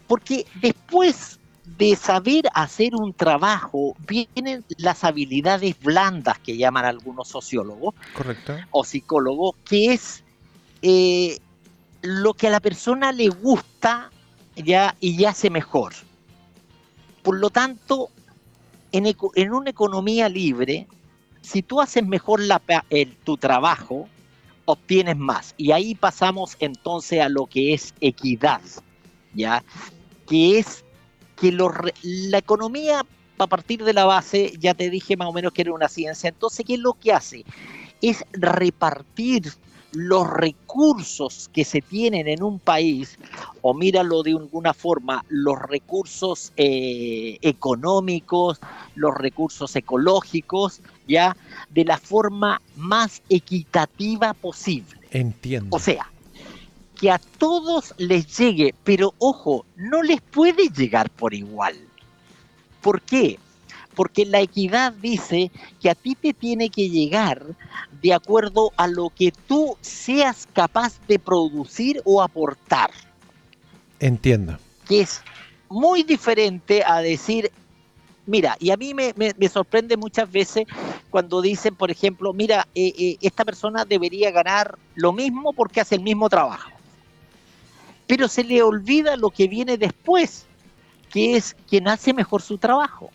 Porque 0.07 0.45
después 0.55 1.39
de 1.65 1.95
saber 1.95 2.45
hacer 2.53 2.95
un 2.95 3.13
trabajo 3.13 3.95
vienen 4.07 4.65
las 4.77 5.03
habilidades 5.03 5.79
blandas 5.79 6.39
que 6.39 6.57
llaman 6.57 6.85
algunos 6.85 7.27
sociólogos 7.27 7.93
Correcto. 8.13 8.55
o 8.71 8.83
psicólogos, 8.83 9.55
que 9.65 9.93
es 9.93 10.23
eh, 10.81 11.37
lo 12.01 12.33
que 12.33 12.47
a 12.47 12.51
la 12.51 12.59
persona 12.59 13.11
le 13.11 13.29
gusta 13.29 14.09
ya 14.55 14.95
y 14.99 15.23
hace 15.25 15.49
mejor. 15.49 15.93
Por 17.21 17.37
lo 17.37 17.51
tanto, 17.51 18.09
en, 18.91 19.05
en 19.35 19.53
una 19.53 19.69
economía 19.69 20.27
libre, 20.29 20.87
si 21.41 21.61
tú 21.61 21.81
haces 21.81 22.05
mejor 22.05 22.41
la, 22.41 22.61
tu 23.23 23.37
trabajo, 23.37 24.07
obtienes 24.65 25.17
más. 25.17 25.53
Y 25.57 25.71
ahí 25.71 25.95
pasamos 25.95 26.55
entonces 26.59 27.21
a 27.21 27.29
lo 27.29 27.45
que 27.45 27.73
es 27.73 27.93
equidad, 28.01 28.61
¿ya? 29.33 29.63
Que 30.27 30.59
es 30.59 30.83
que 31.41 31.51
la 31.51 32.37
economía, 32.37 33.03
a 33.39 33.47
partir 33.47 33.83
de 33.83 33.93
la 33.93 34.05
base, 34.05 34.53
ya 34.59 34.75
te 34.75 34.91
dije 34.91 35.17
más 35.17 35.27
o 35.27 35.33
menos 35.33 35.51
que 35.51 35.63
era 35.63 35.73
una 35.73 35.87
ciencia, 35.87 36.29
entonces, 36.29 36.63
¿qué 36.63 36.75
es 36.75 36.79
lo 36.79 36.93
que 36.93 37.11
hace? 37.11 37.43
Es 37.99 38.23
repartir 38.31 39.51
los 39.91 40.29
recursos 40.29 41.49
que 41.51 41.65
se 41.65 41.81
tienen 41.81 42.27
en 42.27 42.43
un 42.43 42.59
país, 42.59 43.17
o 43.63 43.73
míralo 43.73 44.21
de 44.21 44.33
alguna 44.33 44.75
forma, 44.75 45.25
los 45.29 45.59
recursos 45.59 46.53
eh, 46.57 47.39
económicos, 47.41 48.59
los 48.93 49.15
recursos 49.15 49.75
ecológicos, 49.75 50.81
ya 51.07 51.35
de 51.71 51.85
la 51.85 51.97
forma 51.97 52.61
más 52.75 53.23
equitativa 53.29 54.35
posible. 54.35 54.99
Entiendo. 55.09 55.75
O 55.75 55.79
sea, 55.79 56.07
que 57.01 57.11
a 57.11 57.19
todos 57.19 57.93
les 57.97 58.37
llegue, 58.37 58.73
pero 58.83 59.13
ojo, 59.17 59.65
no 59.75 60.01
les 60.03 60.21
puede 60.21 60.69
llegar 60.69 61.09
por 61.09 61.33
igual. 61.33 61.75
¿Por 62.81 63.01
qué? 63.01 63.37
porque 63.95 64.25
la 64.25 64.39
equidad 64.39 64.93
dice 64.93 65.51
que 65.81 65.89
a 65.89 65.95
ti 65.95 66.15
te 66.15 66.33
tiene 66.33 66.69
que 66.69 66.89
llegar 66.89 67.43
de 68.01 68.13
acuerdo 68.13 68.71
a 68.77 68.87
lo 68.87 69.09
que 69.09 69.31
tú 69.31 69.77
seas 69.81 70.47
capaz 70.53 70.99
de 71.07 71.19
producir 71.19 72.01
o 72.05 72.21
aportar. 72.21 72.91
Entiendo. 73.99 74.57
Que 74.87 75.01
es 75.01 75.21
muy 75.69 76.03
diferente 76.03 76.83
a 76.85 76.99
decir, 77.01 77.51
mira, 78.25 78.55
y 78.59 78.71
a 78.71 78.77
mí 78.77 78.93
me, 78.93 79.13
sorprende 79.49 79.97
muchas 79.97 80.31
veces 80.31 80.65
cuando 81.09 81.41
dicen, 81.41 81.75
por 81.75 81.91
ejemplo, 81.91 82.33
mira, 82.33 82.67
eh, 82.73 82.93
eh, 82.97 83.17
esta 83.21 83.45
persona 83.45 83.85
debería 83.85 84.31
ganar 84.31 84.77
lo 84.95 85.13
mismo 85.13 85.53
porque 85.53 85.81
hace 85.81 85.95
el 85.95 86.01
mismo 86.01 86.29
trabajo. 86.29 86.71
Pero 88.11 88.27
se 88.27 88.43
le 88.43 88.61
olvida 88.61 89.15
lo 89.15 89.29
que 89.29 89.47
viene 89.47 89.77
después, 89.77 90.45
que 91.13 91.37
es 91.37 91.55
quien 91.69 91.87
hace 91.87 92.13
mejor 92.13 92.41
su 92.41 92.57
trabajo. 92.57 93.09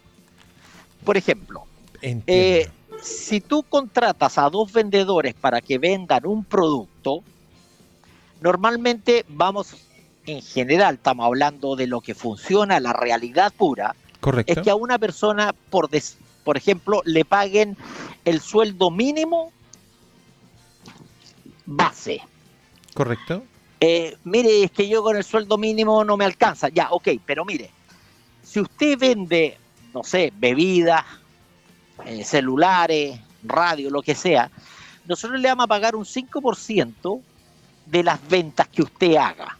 Por 1.04 1.18
ejemplo, 1.18 1.66
eh, 2.00 2.70
si 3.02 3.42
tú 3.42 3.62
contratas 3.62 4.38
a 4.38 4.48
dos 4.48 4.72
vendedores 4.72 5.34
para 5.34 5.60
que 5.60 5.76
vendan 5.76 6.24
un 6.24 6.44
producto, 6.44 7.22
normalmente 8.40 9.26
vamos, 9.28 9.76
en 10.24 10.40
general, 10.40 10.94
estamos 10.94 11.26
hablando 11.26 11.76
de 11.76 11.88
lo 11.88 12.00
que 12.00 12.14
funciona, 12.14 12.80
la 12.80 12.94
realidad 12.94 13.52
pura, 13.54 13.94
Correcto. 14.20 14.50
es 14.50 14.60
que 14.62 14.70
a 14.70 14.76
una 14.76 14.98
persona, 14.98 15.54
por, 15.68 15.90
por 16.42 16.56
ejemplo, 16.56 17.02
le 17.04 17.26
paguen 17.26 17.76
el 18.24 18.40
sueldo 18.40 18.90
mínimo 18.90 19.52
base. 21.66 22.22
Correcto. 22.94 23.42
Eh, 23.80 24.16
mire, 24.24 24.64
es 24.64 24.70
que 24.70 24.88
yo 24.88 25.02
con 25.02 25.16
el 25.16 25.24
sueldo 25.24 25.58
mínimo 25.58 26.04
no 26.04 26.16
me 26.16 26.24
alcanza. 26.24 26.68
Ya, 26.68 26.90
ok, 26.90 27.08
pero 27.24 27.44
mire, 27.44 27.70
si 28.42 28.60
usted 28.60 28.98
vende 28.98 29.58
no 29.96 30.04
sé, 30.04 30.30
bebidas, 30.36 31.02
eh, 32.04 32.22
celulares, 32.22 33.18
radio, 33.42 33.88
lo 33.88 34.02
que 34.02 34.14
sea, 34.14 34.50
nosotros 35.06 35.40
le 35.40 35.48
vamos 35.48 35.64
a 35.64 35.68
pagar 35.68 35.96
un 35.96 36.04
5% 36.04 37.22
de 37.86 38.02
las 38.02 38.28
ventas 38.28 38.68
que 38.68 38.82
usted 38.82 39.16
haga. 39.16 39.56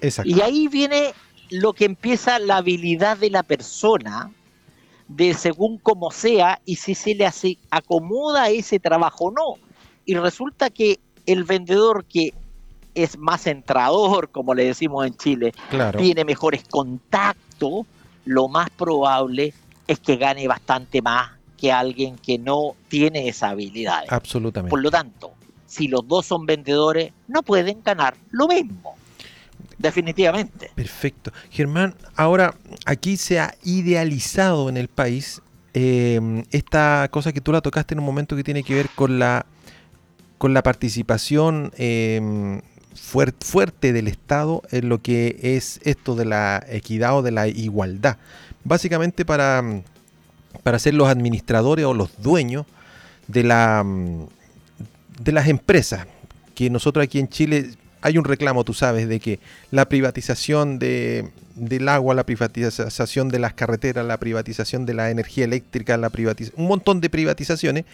Exacto. 0.00 0.28
Y 0.28 0.40
ahí 0.40 0.66
viene 0.66 1.14
lo 1.50 1.74
que 1.74 1.84
empieza 1.84 2.40
la 2.40 2.56
habilidad 2.56 3.16
de 3.16 3.30
la 3.30 3.44
persona, 3.44 4.32
de 5.06 5.34
según 5.34 5.78
como 5.78 6.10
sea, 6.10 6.60
y 6.64 6.74
si 6.74 6.96
se 6.96 7.14
le 7.14 7.24
hace, 7.24 7.56
acomoda 7.70 8.50
ese 8.50 8.80
trabajo 8.80 9.26
o 9.26 9.30
no. 9.30 9.64
Y 10.06 10.16
resulta 10.16 10.70
que 10.70 10.98
el 11.24 11.44
vendedor 11.44 12.04
que 12.04 12.34
es 12.94 13.18
más 13.18 13.46
entrador, 13.46 14.30
como 14.30 14.54
le 14.54 14.64
decimos 14.64 15.06
en 15.06 15.16
Chile, 15.16 15.52
tiene 15.96 16.24
mejores 16.24 16.64
contactos, 16.68 17.86
lo 18.24 18.48
más 18.48 18.70
probable 18.70 19.52
es 19.86 19.98
que 20.00 20.16
gane 20.16 20.48
bastante 20.48 21.02
más 21.02 21.32
que 21.56 21.72
alguien 21.72 22.16
que 22.16 22.38
no 22.38 22.74
tiene 22.88 23.28
esa 23.28 23.50
habilidad. 23.50 24.04
Absolutamente. 24.08 24.70
Por 24.70 24.82
lo 24.82 24.90
tanto, 24.90 25.32
si 25.66 25.88
los 25.88 26.06
dos 26.06 26.26
son 26.26 26.46
vendedores, 26.46 27.12
no 27.28 27.42
pueden 27.42 27.82
ganar 27.82 28.14
lo 28.30 28.48
mismo. 28.48 28.94
Definitivamente. 29.78 30.70
Perfecto. 30.74 31.32
Germán, 31.50 31.94
ahora 32.16 32.54
aquí 32.86 33.16
se 33.16 33.40
ha 33.40 33.54
idealizado 33.64 34.68
en 34.68 34.76
el 34.76 34.88
país 34.88 35.42
em, 35.72 36.44
esta 36.50 37.08
cosa 37.10 37.32
que 37.32 37.40
tú 37.40 37.52
la 37.52 37.60
tocaste 37.60 37.94
en 37.94 37.98
un 37.98 38.06
momento 38.06 38.36
que 38.36 38.44
tiene 38.44 38.62
que 38.62 38.74
ver 38.74 38.88
con 38.94 39.18
la, 39.18 39.46
con 40.38 40.54
la 40.54 40.62
participación, 40.62 41.72
em, 41.76 42.62
fuerte 42.94 43.92
del 43.92 44.08
Estado 44.08 44.62
en 44.70 44.88
lo 44.88 45.02
que 45.02 45.38
es 45.42 45.80
esto 45.84 46.14
de 46.14 46.24
la 46.24 46.64
equidad 46.68 47.18
o 47.18 47.22
de 47.22 47.30
la 47.30 47.48
igualdad. 47.48 48.16
Básicamente 48.64 49.24
para, 49.24 49.62
para 50.62 50.78
ser 50.78 50.94
los 50.94 51.08
administradores 51.08 51.84
o 51.84 51.94
los 51.94 52.10
dueños 52.22 52.66
de, 53.28 53.42
la, 53.42 53.84
de 55.20 55.32
las 55.32 55.48
empresas. 55.48 56.06
Que 56.54 56.70
nosotros 56.70 57.04
aquí 57.04 57.18
en 57.18 57.28
Chile 57.28 57.70
hay 58.00 58.18
un 58.18 58.24
reclamo, 58.24 58.64
tú 58.64 58.74
sabes, 58.74 59.08
de 59.08 59.18
que 59.18 59.40
la 59.70 59.88
privatización 59.88 60.78
de, 60.78 61.30
del 61.54 61.88
agua, 61.88 62.14
la 62.14 62.24
privatización 62.24 63.28
de 63.28 63.38
las 63.38 63.54
carreteras, 63.54 64.04
la 64.04 64.18
privatización 64.18 64.86
de 64.86 64.94
la 64.94 65.10
energía 65.10 65.44
eléctrica, 65.44 65.96
la 65.96 66.10
un 66.56 66.66
montón 66.66 67.00
de 67.00 67.10
privatizaciones, 67.10 67.84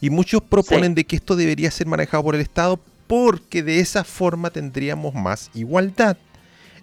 y 0.00 0.10
muchos 0.10 0.42
proponen 0.42 0.94
de 0.94 1.04
que 1.04 1.16
esto 1.16 1.36
debería 1.36 1.70
ser 1.70 1.86
manejado 1.86 2.22
por 2.22 2.34
el 2.34 2.42
Estado 2.42 2.80
porque 3.06 3.62
de 3.62 3.80
esa 3.80 4.04
forma 4.04 4.50
tendríamos 4.50 5.14
más 5.14 5.50
igualdad. 5.54 6.16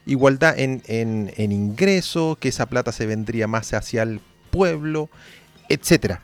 Igualdad 0.06 0.60
en, 0.60 0.84
en, 0.88 1.52
ingresos, 1.52 2.38
que 2.38 2.50
esa 2.50 2.66
plata 2.66 2.92
se 2.92 3.06
vendría 3.06 3.48
más 3.48 3.74
hacia 3.74 4.04
el 4.04 4.20
pueblo, 4.52 5.10
etcétera. 5.70 6.22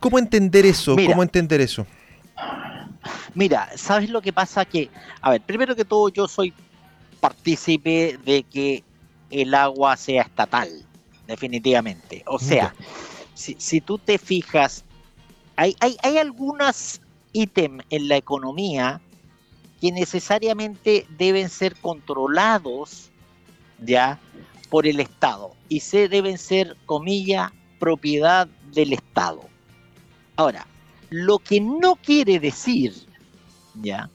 ¿Cómo 0.00 0.18
entender 0.18 0.64
eso? 0.64 0.96
¿Cómo 0.96 1.22
entender 1.22 1.60
eso? 1.60 1.86
Mira, 3.34 3.70
¿sabes 3.76 4.08
lo 4.08 4.22
que 4.22 4.32
pasa? 4.32 4.64
Que, 4.64 4.90
a 5.20 5.30
ver, 5.30 5.42
primero 5.42 5.76
que 5.76 5.84
todo 5.84 6.08
yo 6.08 6.26
soy 6.26 6.54
partícipe 7.20 8.18
de 8.24 8.44
que 8.44 8.82
el 9.30 9.54
agua 9.54 9.96
sea 9.96 10.22
estatal, 10.22 10.68
definitivamente. 11.26 12.22
O 12.26 12.38
sea, 12.38 12.74
si, 13.34 13.56
si, 13.58 13.80
tú 13.82 13.98
te 13.98 14.16
fijas, 14.16 14.84
hay, 15.56 15.76
hay, 15.80 15.96
hay 16.02 16.16
algunas 16.16 17.00
ítem 17.34 17.80
en 17.90 18.08
la 18.08 18.16
economía 18.16 19.02
que 19.80 19.92
necesariamente 19.92 21.06
deben 21.18 21.50
ser 21.50 21.76
controlados 21.76 23.10
ya 23.84 24.18
por 24.70 24.86
el 24.86 25.00
Estado. 25.00 25.52
Y 25.68 25.80
se 25.80 26.08
deben 26.08 26.38
ser, 26.38 26.74
comillas, 26.86 27.52
propiedad 27.78 28.48
del 28.72 28.94
Estado. 28.94 29.42
Ahora, 30.36 30.66
lo 31.10 31.38
que 31.38 31.60
no 31.60 31.96
quiere 31.96 32.40
decir 32.40 32.94
ya 33.82 34.08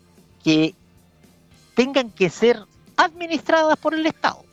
que 0.44 0.74
tengan 1.76 2.10
que 2.10 2.30
ser 2.30 2.66
administradas 2.98 3.78
por 3.78 3.94
el 3.94 4.06
Estado. 4.08 4.44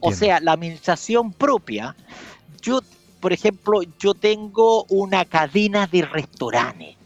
O 0.00 0.12
sea, 0.12 0.40
la 0.40 0.52
administración 0.52 1.32
propia, 1.32 1.96
yo, 2.60 2.80
por 3.20 3.32
ejemplo, 3.32 3.80
yo 3.98 4.14
tengo 4.14 4.84
una 4.84 5.24
cadena 5.24 5.86
de 5.86 6.02
restaurantes 6.02 6.96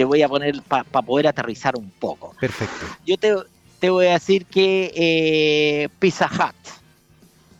te 0.00 0.04
voy 0.06 0.22
a 0.22 0.30
poner 0.30 0.62
para 0.62 1.02
poder 1.02 1.26
aterrizar 1.26 1.76
un 1.76 1.90
poco. 1.90 2.34
Perfecto. 2.40 2.86
Yo 3.06 3.18
te, 3.18 3.36
te 3.78 3.90
voy 3.90 4.06
a 4.06 4.12
decir 4.12 4.46
que 4.46 4.90
eh, 4.96 5.90
Pizza 5.98 6.26
Hut, 6.26 6.72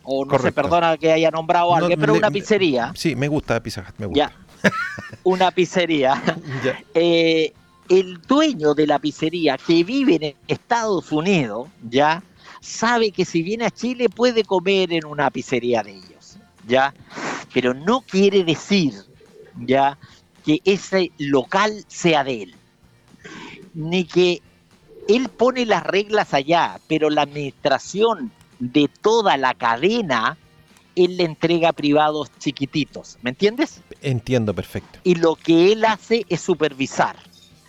o 0.04 0.24
no 0.24 0.38
se 0.38 0.50
perdona 0.50 0.96
que 0.96 1.12
haya 1.12 1.30
nombrado 1.30 1.74
a 1.74 1.80
alguien, 1.80 2.00
pero 2.00 2.14
una 2.14 2.30
pizzería. 2.30 2.92
Sí, 2.96 3.14
me 3.14 3.28
gusta 3.28 3.62
Pizza 3.62 3.84
Hut, 3.86 3.94
me 3.98 4.06
gusta. 4.06 4.32
Ya, 4.62 4.70
una 5.22 5.50
pizzería. 5.50 6.22
Eh, 6.94 7.52
el 7.90 8.22
dueño 8.22 8.72
de 8.72 8.86
la 8.86 8.98
pizzería 8.98 9.58
que 9.58 9.84
vive 9.84 10.14
en 10.14 10.34
Estados 10.48 11.12
Unidos, 11.12 11.68
ya, 11.90 12.22
sabe 12.62 13.10
que 13.10 13.26
si 13.26 13.42
viene 13.42 13.66
a 13.66 13.70
Chile 13.70 14.08
puede 14.08 14.44
comer 14.44 14.94
en 14.94 15.04
una 15.04 15.30
pizzería 15.30 15.82
de 15.82 15.92
ellos, 15.92 16.38
ya, 16.66 16.94
pero 17.52 17.74
no 17.74 18.00
quiere 18.00 18.44
decir, 18.44 18.94
ya, 19.58 19.98
que 20.50 20.60
ese 20.64 21.12
local 21.18 21.84
sea 21.86 22.24
de 22.24 22.42
él, 22.42 22.54
ni 23.72 24.04
que 24.04 24.42
él 25.08 25.28
pone 25.28 25.64
las 25.64 25.84
reglas 25.84 26.34
allá, 26.34 26.80
pero 26.88 27.08
la 27.08 27.22
administración 27.22 28.32
de 28.58 28.90
toda 29.00 29.36
la 29.36 29.54
cadena, 29.54 30.36
él 30.96 31.18
le 31.18 31.24
entrega 31.24 31.68
a 31.68 31.72
privados 31.72 32.32
chiquititos, 32.40 33.16
¿me 33.22 33.30
entiendes? 33.30 33.80
Entiendo, 34.02 34.52
perfecto. 34.52 34.98
Y 35.04 35.14
lo 35.14 35.36
que 35.36 35.70
él 35.70 35.84
hace 35.84 36.26
es 36.28 36.40
supervisar. 36.40 37.14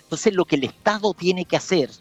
Entonces 0.01 0.33
lo 0.33 0.45
que 0.45 0.55
el 0.55 0.63
Estado 0.63 1.13
tiene 1.13 1.45
que 1.45 1.57
hacer 1.57 1.91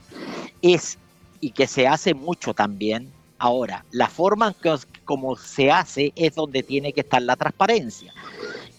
es, 0.63 0.97
y 1.43 1.51
que 1.51 1.67
se 1.67 1.87
hace 1.87 2.15
mucho 2.15 2.55
también, 2.55 3.13
ahora, 3.39 3.85
la 3.91 4.09
forma 4.09 4.57
como 5.05 5.37
se 5.37 5.71
hace 5.71 6.15
es 6.17 6.35
donde 6.35 6.63
tiene 6.63 6.95
que 6.95 7.03
estar 7.03 7.21
la 7.21 7.37
transparencia 7.37 8.15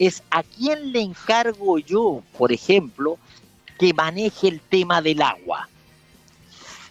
es 0.01 0.23
a 0.31 0.41
quién 0.41 0.93
le 0.93 0.99
encargo 0.99 1.77
yo, 1.77 2.23
por 2.35 2.51
ejemplo, 2.51 3.19
que 3.77 3.93
maneje 3.93 4.47
el 4.47 4.59
tema 4.59 4.99
del 4.99 5.21
agua. 5.21 5.69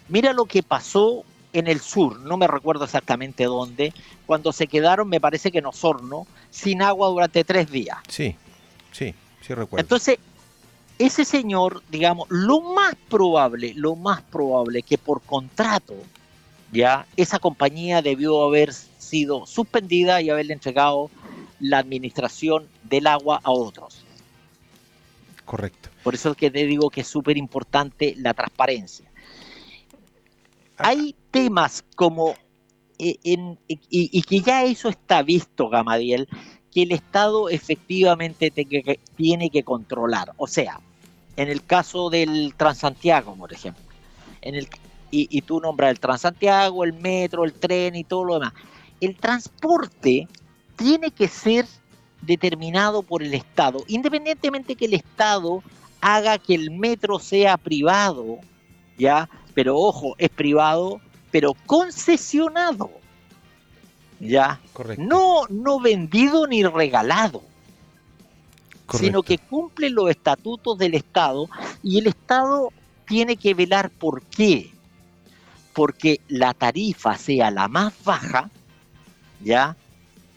Mira 0.08 0.32
lo 0.32 0.44
que 0.44 0.62
pasó 0.62 1.24
en 1.52 1.66
el 1.66 1.80
sur, 1.80 2.20
no 2.20 2.36
me 2.36 2.46
recuerdo 2.46 2.84
exactamente 2.84 3.46
dónde, 3.46 3.92
cuando 4.26 4.52
se 4.52 4.68
quedaron, 4.68 5.08
me 5.08 5.20
parece 5.20 5.50
que 5.50 5.58
en 5.58 5.66
Osorno, 5.66 6.28
sin 6.52 6.82
agua 6.82 7.08
durante 7.08 7.42
tres 7.42 7.68
días. 7.68 7.98
Sí, 8.06 8.36
sí, 8.92 9.12
sí 9.40 9.54
recuerdo. 9.54 9.82
Entonces, 9.82 10.20
ese 11.00 11.24
señor, 11.24 11.82
digamos, 11.90 12.28
lo 12.30 12.60
más 12.60 12.94
probable, 13.08 13.74
lo 13.74 13.96
más 13.96 14.22
probable 14.22 14.82
que 14.84 14.98
por 14.98 15.20
contrato, 15.22 15.96
ya, 16.70 17.06
esa 17.16 17.40
compañía 17.40 18.02
debió 18.02 18.44
haber 18.44 18.72
sido 18.72 19.46
suspendida 19.46 20.22
y 20.22 20.30
haberle 20.30 20.52
entregado 20.52 21.10
la 21.60 21.78
administración 21.78 22.66
del 22.82 23.06
agua 23.06 23.40
a 23.42 23.50
otros. 23.50 24.04
Correcto. 25.44 25.90
Por 26.02 26.14
eso 26.14 26.30
es 26.30 26.36
que 26.36 26.50
te 26.50 26.64
digo 26.64 26.90
que 26.90 27.02
es 27.02 27.08
súper 27.08 27.36
importante 27.36 28.14
la 28.16 28.34
transparencia. 28.34 29.10
Ah. 30.78 30.88
Hay 30.88 31.14
temas 31.30 31.84
como, 31.94 32.34
eh, 32.98 33.16
y, 33.22 34.22
que 34.22 34.40
ya 34.40 34.64
eso 34.64 34.88
está 34.88 35.22
visto, 35.22 35.68
Gamadiel, 35.68 36.28
que 36.72 36.82
el 36.82 36.92
Estado 36.92 37.48
efectivamente 37.48 38.52
tiene 39.16 39.50
que 39.50 39.62
controlar. 39.62 40.32
O 40.36 40.46
sea, 40.46 40.80
en 41.36 41.48
el 41.48 41.64
caso 41.64 42.10
del 42.10 42.54
Transantiago, 42.56 43.34
por 43.34 43.52
ejemplo, 43.52 43.82
en 44.42 44.54
el, 44.54 44.68
y, 45.10 45.26
y 45.36 45.42
tú 45.42 45.60
nombras 45.60 45.90
el 45.90 46.00
Transantiago, 46.00 46.84
el 46.84 46.92
metro, 46.92 47.44
el 47.44 47.52
tren 47.52 47.96
y 47.96 48.04
todo 48.04 48.24
lo 48.24 48.34
demás. 48.34 48.52
El 49.00 49.16
transporte 49.16 50.28
tiene 50.80 51.10
que 51.10 51.28
ser 51.28 51.66
determinado 52.22 53.02
por 53.02 53.22
el 53.22 53.34
Estado, 53.34 53.84
independientemente 53.86 54.74
que 54.74 54.86
el 54.86 54.94
Estado 54.94 55.62
haga 56.00 56.38
que 56.38 56.54
el 56.54 56.70
metro 56.70 57.18
sea 57.18 57.58
privado, 57.58 58.38
¿ya? 58.96 59.28
Pero 59.52 59.76
ojo, 59.76 60.14
es 60.16 60.30
privado, 60.30 60.98
pero 61.30 61.52
concesionado, 61.66 62.90
¿ya? 64.20 64.58
Correcto. 64.72 65.04
No, 65.06 65.42
no 65.50 65.80
vendido 65.80 66.46
ni 66.46 66.64
regalado, 66.64 67.42
sino 68.94 69.22
que 69.22 69.36
cumple 69.36 69.90
los 69.90 70.08
estatutos 70.08 70.78
del 70.78 70.94
Estado 70.94 71.46
y 71.82 71.98
el 71.98 72.06
Estado 72.06 72.72
tiene 73.06 73.36
que 73.36 73.52
velar 73.52 73.90
por 73.90 74.22
qué. 74.22 74.72
Porque 75.74 76.20
la 76.28 76.54
tarifa 76.54 77.16
sea 77.16 77.50
la 77.50 77.68
más 77.68 77.92
baja, 78.02 78.50
¿ya? 79.44 79.76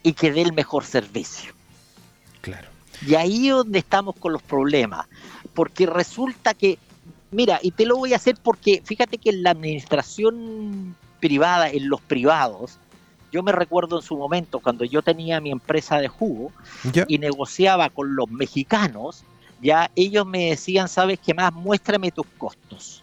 Y 0.04 0.13
que 0.13 0.32
dé 0.32 0.42
el 0.42 0.54
mejor 0.54 0.84
servicio. 0.84 1.54
Claro. 2.42 2.68
Y 3.06 3.16
ahí 3.16 3.48
es 3.48 3.54
donde 3.54 3.80
estamos 3.80 4.16
con 4.18 4.34
los 4.34 4.42
problemas, 4.42 5.08
porque 5.54 5.86
resulta 5.86 6.54
que, 6.54 6.78
mira, 7.32 7.60
y 7.62 7.72
te 7.72 7.86
lo 7.86 7.98
voy 7.98 8.13
a 8.13 8.18
hacer 8.18 8.38
porque 8.42 8.82
fíjate 8.84 9.18
que 9.18 9.30
en 9.30 9.44
la 9.44 9.52
administración 9.52 10.96
privada, 11.20 11.70
en 11.70 11.89
los 11.89 12.02
privados, 12.02 12.78
yo 13.32 13.42
me 13.42 13.52
recuerdo 13.52 13.98
en 13.98 14.04
su 14.04 14.16
momento 14.16 14.60
cuando 14.60 14.86
yo 14.86 15.02
tenía 15.02 15.42
mi 15.42 15.52
empresa 15.52 16.00
de 16.00 16.08
jugo 16.08 16.52
y 17.08 17.18
negociaba 17.18 17.89
con 17.89 18.16
los 18.16 18.30
mexicanos, 18.30 19.24
ya 19.62 19.89
ellos 19.96 20.26
me 20.26 20.50
decían, 20.50 20.88
¿sabes 20.88 21.20
qué 21.26 21.34
más? 21.34 21.52
Muéstrame 21.54 22.12
tus 22.12 22.28
costos. 22.38 23.02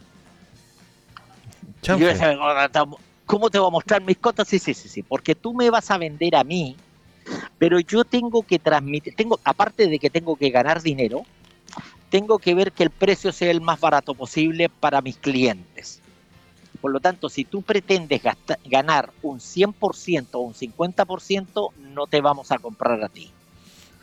Yo 1.83 1.97
decía, 1.97 2.39
¿cómo 3.27 3.51
te 3.51 3.59
voy 3.59 3.69
a 3.69 3.71
mostrar 3.71 4.03
mis 4.03 4.19
costos? 4.19 4.47
Sí, 4.47 4.59
sí, 4.59 4.75
sí, 4.75 4.89
sí, 4.89 5.03
porque 5.03 5.35
tú 5.35 5.53
me 5.55 5.69
vas 5.71 5.91
a 5.91 5.99
vender 5.99 6.37
a 6.37 6.45
mí 6.45 6.77
pero 7.59 7.81
yo 7.81 8.05
tengo 8.05 8.43
que 8.43 8.59
transmitir, 8.59 9.15
tengo, 9.15 9.41
aparte 9.45 9.87
de 9.87 9.99
que 9.99 10.11
tengo 10.11 10.37
que 10.37 10.51
ganar 10.51 10.83
dinero, 10.83 11.23
tengo 12.11 12.39
que 12.39 12.55
ver 12.55 12.73
que 12.73 12.83
el 12.83 12.91
precio 12.91 13.33
sea 13.33 13.51
el 13.51 13.61
más 13.61 13.81
barato 13.81 14.15
posible 14.15 14.69
para 14.69 15.01
mis 15.01 15.17
clientes. 15.17 16.01
Por 16.81 16.91
lo 16.93 17.01
tanto, 17.01 17.29
si 17.29 17.45
tú 17.45 17.63
pretendes 17.63 18.23
ganar 18.65 19.13
un 19.23 19.39
100% 19.39 20.27
o 20.33 20.39
un 20.41 20.55
50%, 20.55 21.73
no 21.95 22.07
te 22.07 22.21
vamos 22.21 22.51
a 22.51 22.59
comprar 22.59 23.03
a 23.05 23.09
ti. 23.09 23.31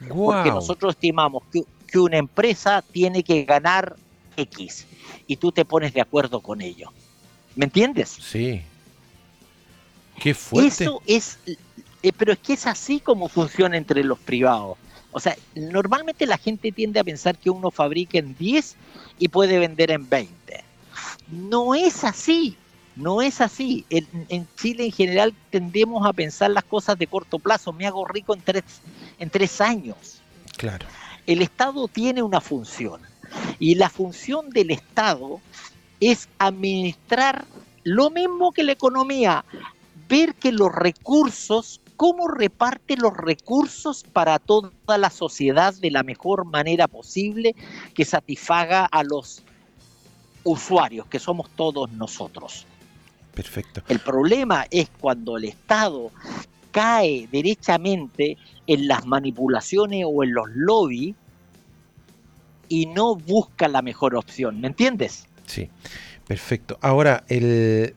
Porque 0.08 0.50
nosotros 0.52 0.94
estimamos 0.94 1.44
que, 1.52 1.63
que 1.88 1.98
una 1.98 2.18
empresa 2.18 2.84
tiene 2.84 3.24
que 3.24 3.44
ganar 3.46 3.96
X 4.36 4.86
y 5.26 5.38
tú 5.38 5.52
te 5.52 5.66
pones 5.66 5.94
de 5.94 6.02
acuerdo 6.02 6.40
con 6.42 6.62
ello. 6.62 6.92
¿Me 7.56 7.66
entiendes? 7.66 8.10
Sí. 8.10 8.62
Qué 10.20 10.36
fuerte. 10.36 10.84
Eso 10.84 11.02
es 11.08 11.40
eh, 12.08 12.13
pero 12.17 12.34
es 12.34 12.39
que 12.39 12.54
es 12.54 12.67
así 12.67 13.00
como 13.00 13.28
funciona 13.28 13.78
entre 13.78 14.04
los 14.04 14.20
privados. 14.20 14.78
O 15.12 15.20
sea, 15.20 15.36
normalmente 15.56 16.26
la 16.26 16.38
gente 16.38 16.72
tiende 16.72 17.00
a 17.00 17.04
pensar 17.04 17.38
que 17.38 17.50
uno 17.50 17.72
fabrica 17.72 18.20
en 18.20 18.36
10 18.38 18.76
y 19.20 19.28
puede 19.30 19.58
vender 19.58 19.91
en 19.91 20.08
20. 20.08 20.63
No 21.30 21.76
es 21.76 22.04
así, 22.04 22.58
no 22.96 23.22
es 23.22 23.41
así. 23.41 23.86
En, 23.89 24.48
Chile 24.56 24.86
en 24.86 24.91
general 24.91 25.34
tendemos 25.50 26.06
a 26.06 26.13
pensar 26.13 26.52
las 26.52 26.63
cosas 26.63 26.98
de 26.98 27.08
corto 27.08 27.39
plazo. 27.39 27.74
Me 27.74 27.88
hago 27.88 28.06
rico 28.06 28.34
en 28.34 28.41
tres, 28.41 28.63
en 29.17 29.30
tres 29.30 29.62
años. 29.62 30.22
Claro. 30.58 30.86
El 31.26 31.41
Estado 31.41 31.88
tiene 31.88 32.22
una 32.22 32.41
función 32.41 33.02
y 33.60 33.76
la 33.76 33.89
función 33.89 34.50
del 34.50 34.72
Estado 34.72 35.41
es 36.00 36.30
administrar 36.38 37.46
lo 37.84 38.10
mismo 38.10 38.52
que 38.52 38.63
la 38.63 38.74
economía, 38.74 39.46
ver 40.08 40.36
que 40.36 40.52
los 40.52 40.74
recursos, 40.74 41.82
cómo 41.98 42.28
reparte 42.28 42.96
los 42.96 43.18
recursos 43.18 44.04
para 44.04 44.40
toda 44.40 44.98
la 44.98 45.10
sociedad 45.10 45.74
de 45.74 45.92
la 45.92 46.04
mejor 46.04 46.46
manera 46.46 46.88
posible 46.88 47.56
que 47.94 48.06
satisfaga 48.06 48.86
a 48.86 49.04
los 49.04 49.44
usuarios, 50.44 51.08
que 51.08 51.20
somos 51.20 51.50
todos 51.50 51.92
nosotros. 51.92 52.66
Perfecto. 53.34 53.82
El 53.88 54.00
problema 54.00 54.66
es 54.72 54.90
cuando 55.00 55.38
el 55.38 55.46
Estado 55.46 56.12
cae 56.72 57.28
derechamente 57.32 58.38
en 58.68 58.88
las 58.88 59.06
manipulaciones 59.06 60.06
o 60.08 60.24
en 60.24 60.34
los 60.34 60.48
lobbies 60.54 61.16
y 62.70 62.86
no 62.88 63.16
busca 63.16 63.68
la 63.68 63.82
mejor 63.82 64.16
opción, 64.16 64.62
¿me 64.62 64.68
entiendes? 64.68 65.26
Sí, 65.46 65.70
perfecto. 66.28 66.78
Ahora, 66.82 67.24
el, 67.28 67.96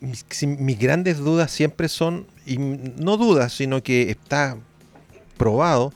mis, 0.00 0.78
grandes 0.78 1.18
dudas 1.18 1.50
siempre 1.50 1.88
son, 1.88 2.26
y 2.50 2.58
no 2.58 3.16
dudas, 3.16 3.52
sino 3.52 3.82
que 3.82 4.10
está 4.10 4.56
probado, 5.36 5.92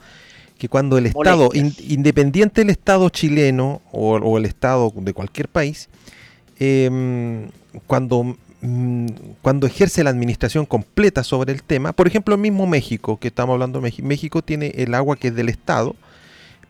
que 0.56 0.68
cuando 0.68 0.96
el 0.98 1.06
Estado, 1.06 1.50
independiente 1.52 2.60
del 2.60 2.70
Estado 2.70 3.08
chileno 3.08 3.82
o, 3.90 4.38
el 4.38 4.44
Estado 4.44 4.92
de 4.94 5.12
cualquier 5.12 5.48
país, 5.48 5.88
em, 6.60 7.48
cuando, 7.88 8.36
mm, 8.60 9.06
cuando 9.42 9.66
ejerce 9.66 10.04
la 10.04 10.10
administración 10.10 10.64
completa 10.64 11.24
sobre 11.24 11.52
el 11.52 11.64
tema, 11.64 11.92
por 11.92 12.06
ejemplo, 12.06 12.36
el 12.36 12.40
mismo 12.40 12.68
México, 12.68 13.18
que 13.18 13.28
estamos 13.28 13.54
hablando 13.54 13.80
de 13.80 13.82
México, 13.82 14.06
México 14.06 14.42
tiene 14.42 14.68
el 14.76 14.94
agua 14.94 15.16
que 15.16 15.28
es 15.28 15.34
del 15.34 15.48
Estado, 15.48 15.96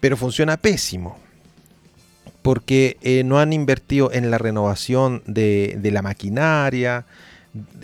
pero 0.01 0.17
funciona 0.17 0.57
pésimo 0.57 1.19
porque 2.45 2.99
eh, 3.01 3.23
no 3.25 3.39
han 3.39 3.55
invertido 3.55 4.13
en 4.13 4.31
la 4.31 4.37
renovación 4.37 5.23
de, 5.25 5.81
la 5.83 6.03
maquinaria, 6.03 7.07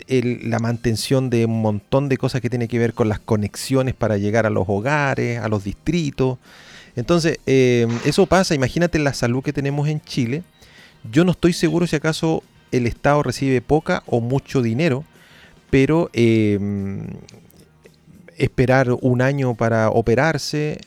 la 0.08 0.58
mantención 0.58 1.30
de 1.30 1.46
un 1.46 1.62
montón 1.62 2.08
de 2.08 2.16
cosas 2.16 2.40
que 2.40 2.50
tiene 2.50 2.66
que 2.66 2.78
ver 2.78 2.92
con 2.92 3.08
las 3.08 3.20
conexiones 3.20 3.94
para 3.94 4.18
llegar 4.18 4.46
a 4.46 4.50
los 4.50 4.64
hogares, 4.68 5.38
a 5.40 5.48
los 5.48 5.64
distritos. 5.64 6.38
Entonces, 6.96 7.38
eh, 7.46 7.86
eso 8.04 8.26
pasa, 8.26 8.54
imagínate 8.54 8.98
la 8.98 9.14
salud 9.14 9.42
que 9.42 9.52
tenemos 9.52 9.88
en 9.88 10.00
Chile. 10.00 10.42
Yo 11.10 11.24
no 11.24 11.32
estoy 11.32 11.52
seguro 11.52 11.86
si 11.86 11.96
acaso 11.96 12.42
el 12.72 12.86
Estado 12.86 13.22
recibe 13.22 13.60
poca 13.60 14.02
o 14.06 14.20
mucho 14.20 14.60
dinero, 14.60 15.04
pero 15.70 16.10
eh, 16.12 16.58
esperar 18.36 18.88
un 19.00 19.22
año 19.22 19.54
para 19.54 19.90
operarse, 19.90 20.80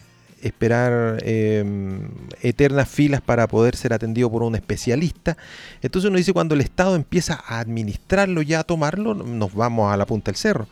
esperar 0.43 1.17
em, 1.23 2.09
eternas 2.41 2.89
filas 2.89 3.21
para 3.21 3.47
poder 3.47 3.75
ser 3.75 3.93
atendido 3.93 4.29
por 4.31 4.43
un 4.43 4.55
especialista. 4.55 5.37
Entonces 5.81 6.09
uno 6.09 6.17
dice, 6.17 6.33
cuando 6.33 6.55
el 6.55 6.61
Estado 6.61 6.95
empieza 6.95 7.41
a 7.45 7.59
administrarlo 7.59 8.41
ya 8.41 8.59
a 8.59 8.63
tomarlo, 8.63 9.13
nos 9.13 9.53
vamos 9.53 9.91
a 9.91 9.97
la 9.97 10.05
punta 10.05 10.31
del 10.31 10.37
cerro. 10.37 10.67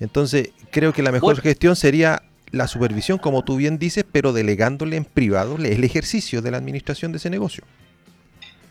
Entonces 0.00 0.50
creo 0.70 0.92
que 0.92 1.02
la 1.02 1.12
mejor 1.12 1.40
gestión 1.40 1.76
sería 1.76 2.22
la 2.50 2.68
supervisión, 2.68 3.18
como 3.18 3.42
tú 3.44 3.56
bien 3.56 3.78
dices, 3.78 4.04
pero 4.10 4.32
delegándole 4.32 4.96
en 4.96 5.04
privado 5.04 5.56
el 5.56 5.84
ejercicio 5.84 6.40
de 6.40 6.50
la 6.50 6.56
administración 6.56 7.12
de 7.12 7.18
ese 7.18 7.30
negocio. 7.30 7.64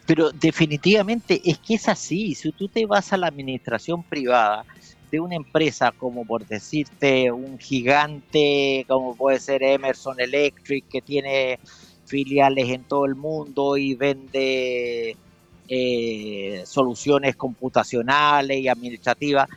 Pero 0.05 0.31
definitivamente 0.31 1.41
es 1.43 1.57
que 1.57 1.75
es 1.75 1.89
así. 1.89 2.33
Si 2.33 2.51
tú 2.53 2.69
te 2.69 2.85
vas 2.85 3.11
a 3.11 3.17
la 3.17 3.27
administración 3.27 4.03
privada, 4.03 4.65
de 5.11 5.19
una 5.19 5.35
empresa 5.35 5.91
como 5.91 6.25
por 6.25 6.45
decirte 6.45 7.31
un 7.31 7.57
gigante 7.59 8.85
como 8.87 9.15
puede 9.15 9.39
ser 9.39 9.63
Emerson 9.63 10.19
Electric 10.19 10.87
que 10.87 11.01
tiene 11.01 11.59
filiales 12.05 12.69
en 12.69 12.83
todo 12.83 13.05
el 13.05 13.15
mundo 13.15 13.77
y 13.77 13.93
vende 13.95 15.15
eh, 15.69 16.63
soluciones 16.65 17.35
computacionales 17.35 18.59
y 18.59 18.69
administrativas, 18.69 19.49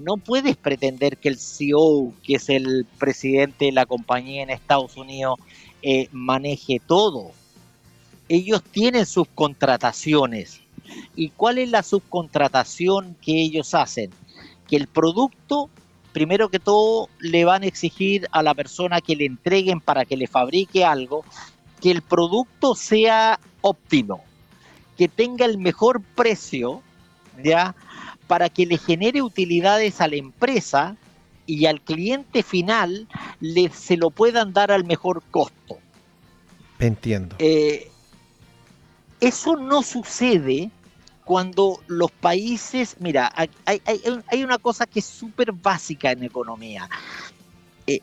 no 0.00 0.16
puedes 0.16 0.56
pretender 0.56 1.16
que 1.16 1.28
el 1.28 1.38
CEO, 1.38 2.12
que 2.24 2.34
es 2.34 2.48
el 2.48 2.84
presidente 2.98 3.66
de 3.66 3.72
la 3.72 3.86
compañía 3.86 4.42
en 4.42 4.50
Estados 4.50 4.96
Unidos, 4.96 5.38
eh, 5.82 6.08
maneje 6.10 6.80
todo. 6.84 7.30
Ellos 8.28 8.62
tienen 8.64 9.06
subcontrataciones. 9.06 10.60
¿Y 11.14 11.28
cuál 11.30 11.58
es 11.58 11.70
la 11.70 11.84
subcontratación 11.84 13.16
que 13.22 13.40
ellos 13.40 13.74
hacen? 13.74 14.10
Que 14.72 14.78
el 14.78 14.86
producto, 14.86 15.68
primero 16.14 16.48
que 16.48 16.58
todo, 16.58 17.10
le 17.18 17.44
van 17.44 17.62
a 17.62 17.66
exigir 17.66 18.26
a 18.32 18.42
la 18.42 18.54
persona 18.54 19.02
que 19.02 19.14
le 19.14 19.26
entreguen 19.26 19.82
para 19.82 20.06
que 20.06 20.16
le 20.16 20.26
fabrique 20.26 20.82
algo, 20.82 21.26
que 21.82 21.90
el 21.90 22.00
producto 22.00 22.74
sea 22.74 23.38
óptimo, 23.60 24.24
que 24.96 25.08
tenga 25.08 25.44
el 25.44 25.58
mejor 25.58 26.00
precio, 26.00 26.80
¿ya? 27.44 27.74
Para 28.26 28.48
que 28.48 28.64
le 28.64 28.78
genere 28.78 29.20
utilidades 29.20 30.00
a 30.00 30.08
la 30.08 30.16
empresa 30.16 30.96
y 31.44 31.66
al 31.66 31.82
cliente 31.82 32.42
final 32.42 33.08
le, 33.40 33.68
se 33.68 33.98
lo 33.98 34.08
puedan 34.08 34.54
dar 34.54 34.72
al 34.72 34.86
mejor 34.86 35.22
costo. 35.30 35.76
Entiendo. 36.78 37.36
Eh, 37.40 37.90
eso 39.20 39.56
no 39.56 39.82
sucede 39.82 40.70
cuando 41.24 41.80
los 41.86 42.10
países, 42.10 42.96
mira, 42.98 43.32
hay, 43.64 44.42
una 44.42 44.58
cosa 44.58 44.86
que 44.86 44.98
es 44.98 45.06
súper 45.06 45.52
básica 45.52 46.10
en 46.10 46.24
economía, 46.24 46.88
eh, 47.86 48.00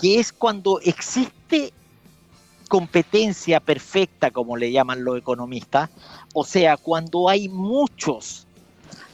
que 0.00 0.20
es 0.20 0.32
cuando 0.32 0.80
existe 0.80 1.72
competencia 2.68 3.60
perfecta, 3.60 4.30
como 4.30 4.56
le 4.56 4.72
llaman 4.72 5.04
los 5.04 5.18
economistas, 5.18 5.90
o 6.32 6.44
sea, 6.44 6.76
cuando 6.76 7.28
hay 7.28 7.48
muchos 7.48 8.46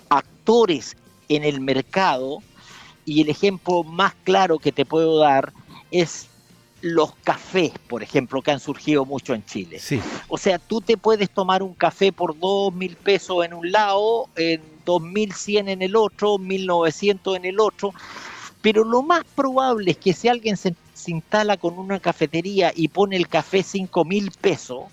actores 0.08 0.96
en 1.28 1.44
el 1.44 1.60
mercado, 1.60 2.40
y 3.08 3.22
el 3.22 3.30
ejemplo 3.30 3.84
más 3.84 4.14
claro 4.22 4.58
que 4.58 4.70
te 4.70 4.84
puedo 4.84 5.18
dar 5.18 5.54
es 5.90 6.27
los 6.80 7.14
cafés, 7.16 7.72
por 7.88 8.02
ejemplo, 8.02 8.42
que 8.42 8.50
han 8.50 8.60
surgido 8.60 9.04
mucho 9.04 9.34
en 9.34 9.44
Chile. 9.44 9.80
O 10.28 10.38
sea, 10.38 10.58
tú 10.58 10.80
te 10.80 10.96
puedes 10.96 11.30
tomar 11.30 11.62
un 11.62 11.74
café 11.74 12.12
por 12.12 12.38
dos 12.38 12.72
mil 12.72 12.96
pesos 12.96 13.44
en 13.44 13.54
un 13.54 13.70
lado, 13.72 14.28
en 14.36 14.62
dos 14.84 15.02
mil 15.02 15.32
cien 15.32 15.68
en 15.68 15.82
el 15.82 15.96
otro, 15.96 16.38
mil 16.38 16.66
novecientos 16.66 17.36
en 17.36 17.44
el 17.44 17.58
otro, 17.58 17.92
pero 18.62 18.84
lo 18.84 19.02
más 19.02 19.24
probable 19.34 19.92
es 19.92 19.96
que 19.96 20.12
si 20.12 20.28
alguien 20.28 20.56
se, 20.56 20.74
instala 21.06 21.56
con 21.56 21.78
una 21.78 22.00
cafetería 22.00 22.72
y 22.74 22.88
pone 22.88 23.16
el 23.16 23.28
café 23.28 23.62
cinco 23.62 24.04
mil 24.04 24.30
pesos, 24.30 24.84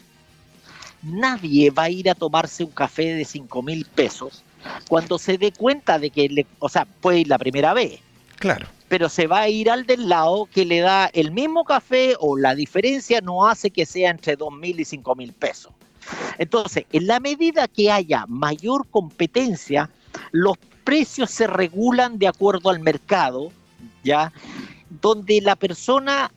nadie 1.01 1.69
va 1.71 1.83
a 1.83 1.89
ir 1.89 2.09
a 2.09 2.15
tomarse 2.15 2.63
un 2.63 2.71
café 2.71 3.13
de 3.13 3.25
cinco 3.25 3.61
mil 3.61 3.85
pesos 3.85 4.43
cuando 4.87 5.19
se 5.19 5.37
dé 5.37 5.51
cuenta 5.51 5.99
de 5.99 6.09
que, 6.09 6.29
le, 6.29 6.47
o 6.59 6.69
sea, 6.69 6.85
puede 6.85 7.19
ir 7.19 7.27
la 7.27 7.37
primera 7.37 7.73
vez. 7.73 7.99
Claro 8.37 8.74
pero 8.87 9.09
se 9.09 9.27
va 9.27 9.41
a 9.41 9.49
ir 9.49 9.69
al 9.69 9.85
del 9.85 10.07
lado 10.09 10.47
que 10.51 10.65
le 10.65 10.79
da 10.79 11.07
el 11.13 11.31
mismo 11.31 11.63
café 11.63 12.15
o 12.19 12.37
la 12.37 12.55
diferencia 12.55 13.21
no 13.21 13.47
hace 13.47 13.71
que 13.71 13.85
sea 13.85 14.11
entre 14.11 14.35
dos 14.35 14.53
mil 14.53 14.79
y 14.79 14.85
cinco 14.85 15.15
mil 15.15 15.33
pesos. 15.33 15.73
Entonces, 16.37 16.85
en 16.91 17.07
la 17.07 17.19
medida 17.19 17.67
que 17.67 17.91
haya 17.91 18.25
mayor 18.27 18.87
competencia, 18.89 19.89
los 20.31 20.57
precios 20.83 21.31
se 21.31 21.47
regulan 21.47 22.19
de 22.19 22.27
acuerdo 22.27 22.69
al 22.69 22.79
mercado, 22.79 23.51
¿ya? 24.03 24.31
Donde 25.01 25.41
la 25.41 25.55
persona 25.55 26.31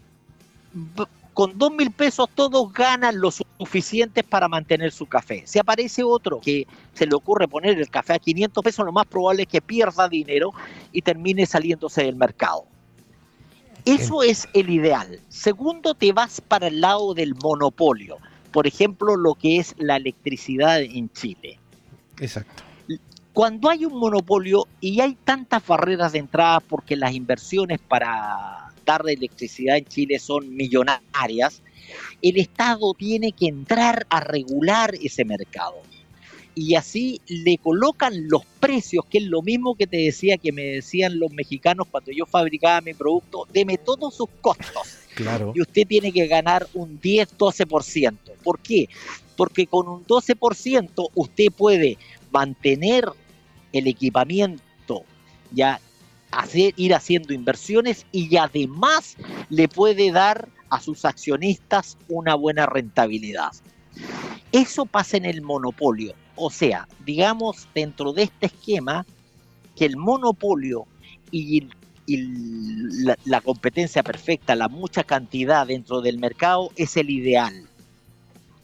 con 1.39 1.57
dos 1.57 1.71
mil 1.71 1.93
pesos 1.93 2.29
todos 2.35 2.73
ganan 2.73 3.21
lo 3.21 3.31
suficiente 3.31 4.25
para 4.25 4.49
mantener 4.49 4.91
su 4.91 5.07
café. 5.07 5.45
Si 5.47 5.61
aparece 5.61 6.03
otro 6.03 6.41
que 6.41 6.67
se 6.95 7.07
le 7.07 7.15
ocurre 7.15 7.47
poner 7.47 7.79
el 7.79 7.89
café 7.89 8.15
a 8.15 8.19
500 8.19 8.65
pesos, 8.65 8.85
lo 8.85 8.91
más 8.91 9.07
probable 9.07 9.43
es 9.43 9.49
que 9.49 9.61
pierda 9.61 10.09
dinero 10.09 10.51
y 10.91 11.01
termine 11.01 11.47
saliéndose 11.47 12.03
del 12.03 12.17
mercado. 12.17 12.65
Eso 13.85 14.25
es 14.25 14.49
el 14.53 14.69
ideal. 14.69 15.21
Segundo, 15.29 15.95
te 15.95 16.13
vas 16.13 16.41
para 16.41 16.67
el 16.67 16.81
lado 16.81 17.15
del 17.15 17.37
monopolio. 17.37 18.17
Por 18.51 18.67
ejemplo, 18.67 19.15
lo 19.15 19.37
que 19.37 19.59
es 19.59 19.77
la 19.79 19.95
electricidad 19.95 20.81
en 20.81 21.09
Chile. 21.13 21.61
Exacto. 22.19 22.65
Cuando 23.33 23.71
hay 23.71 23.85
un 23.85 23.97
monopolio 23.97 24.67
y 24.81 24.99
hay 24.99 25.15
tantas 25.15 25.65
barreras 25.65 26.11
de 26.11 26.19
entrada 26.19 26.59
porque 26.59 26.97
las 26.97 27.13
inversiones 27.13 27.79
para 27.79 28.68
de 28.97 29.13
electricidad 29.13 29.77
en 29.77 29.85
Chile 29.85 30.19
son 30.19 30.57
millonarias, 30.57 31.63
el 32.23 32.39
Estado 32.39 32.95
tiene 32.95 33.33
que 33.33 33.47
entrar 33.47 34.07
a 34.09 34.21
regular 34.21 34.95
ese 35.03 35.25
mercado. 35.25 35.77
y 36.55 36.75
así 36.75 37.21
le 37.29 37.57
colocan 37.59 38.27
los 38.29 38.45
precios, 38.59 39.05
que 39.09 39.19
es 39.19 39.25
lo 39.25 39.43
mismo 39.43 39.77
que 39.77 39.87
te 39.87 39.99
decía 39.99 40.39
que 40.39 40.51
me 40.51 40.63
decían 40.65 41.21
los 41.21 41.31
mexicanos 41.31 41.87
cuando 41.89 42.11
yo 42.11 42.27
fabricaba 42.27 42.81
mi 42.81 42.95
producto, 42.95 43.47
deme 43.53 43.79
todos 43.79 44.17
sus 44.17 44.29
costos. 44.41 44.99
Claro. 45.15 45.53
Y 45.55 45.61
usted 45.61 45.87
tiene 45.87 46.11
que 46.11 46.27
ganar 46.27 46.67
un 46.75 47.01
10-12%. 47.01 48.17
¿Por 48.43 48.59
qué? 48.59 48.89
Porque 49.37 49.69
con 49.69 49.87
un 49.87 50.05
12% 50.05 51.11
usted 51.15 51.47
puede 51.57 51.97
mantener 52.33 53.05
el 53.73 53.87
equipamiento, 53.87 55.05
ya 55.53 55.81
hacer, 56.39 56.73
ir 56.77 56.95
haciendo 56.95 57.35
inversiones 57.35 58.07
y 58.13 58.37
además 58.37 59.17
le 59.51 59.69
puede 59.69 60.13
dar 60.13 60.49
a 60.71 60.81
sus 60.81 61.05
accionistas 61.05 61.99
una 62.09 62.37
buena 62.37 62.67
rentabilidad. 62.67 63.51
Eso 64.53 64.87
pasa 64.87 65.17
en 65.17 65.25
el 65.25 65.43
monopolio. 65.43 66.15
O 66.37 66.51
sea, 66.51 66.87
digamos 67.05 67.67
dentro 67.75 68.13
de 68.13 68.23
este 68.25 68.47
esquema 68.47 69.05
que 69.75 69.85
el 69.85 69.97
monopolio 69.97 70.87
y, 71.33 71.69
la, 72.07 73.41
competencia 73.43 74.03
perfecta, 74.03 74.55
la 74.55 74.69
mucha 74.69 75.05
cantidad 75.05 75.67
dentro 75.67 76.01
del 76.01 76.19
mercado 76.19 76.71
es 76.77 76.97
el 76.97 77.11
ideal. 77.11 77.69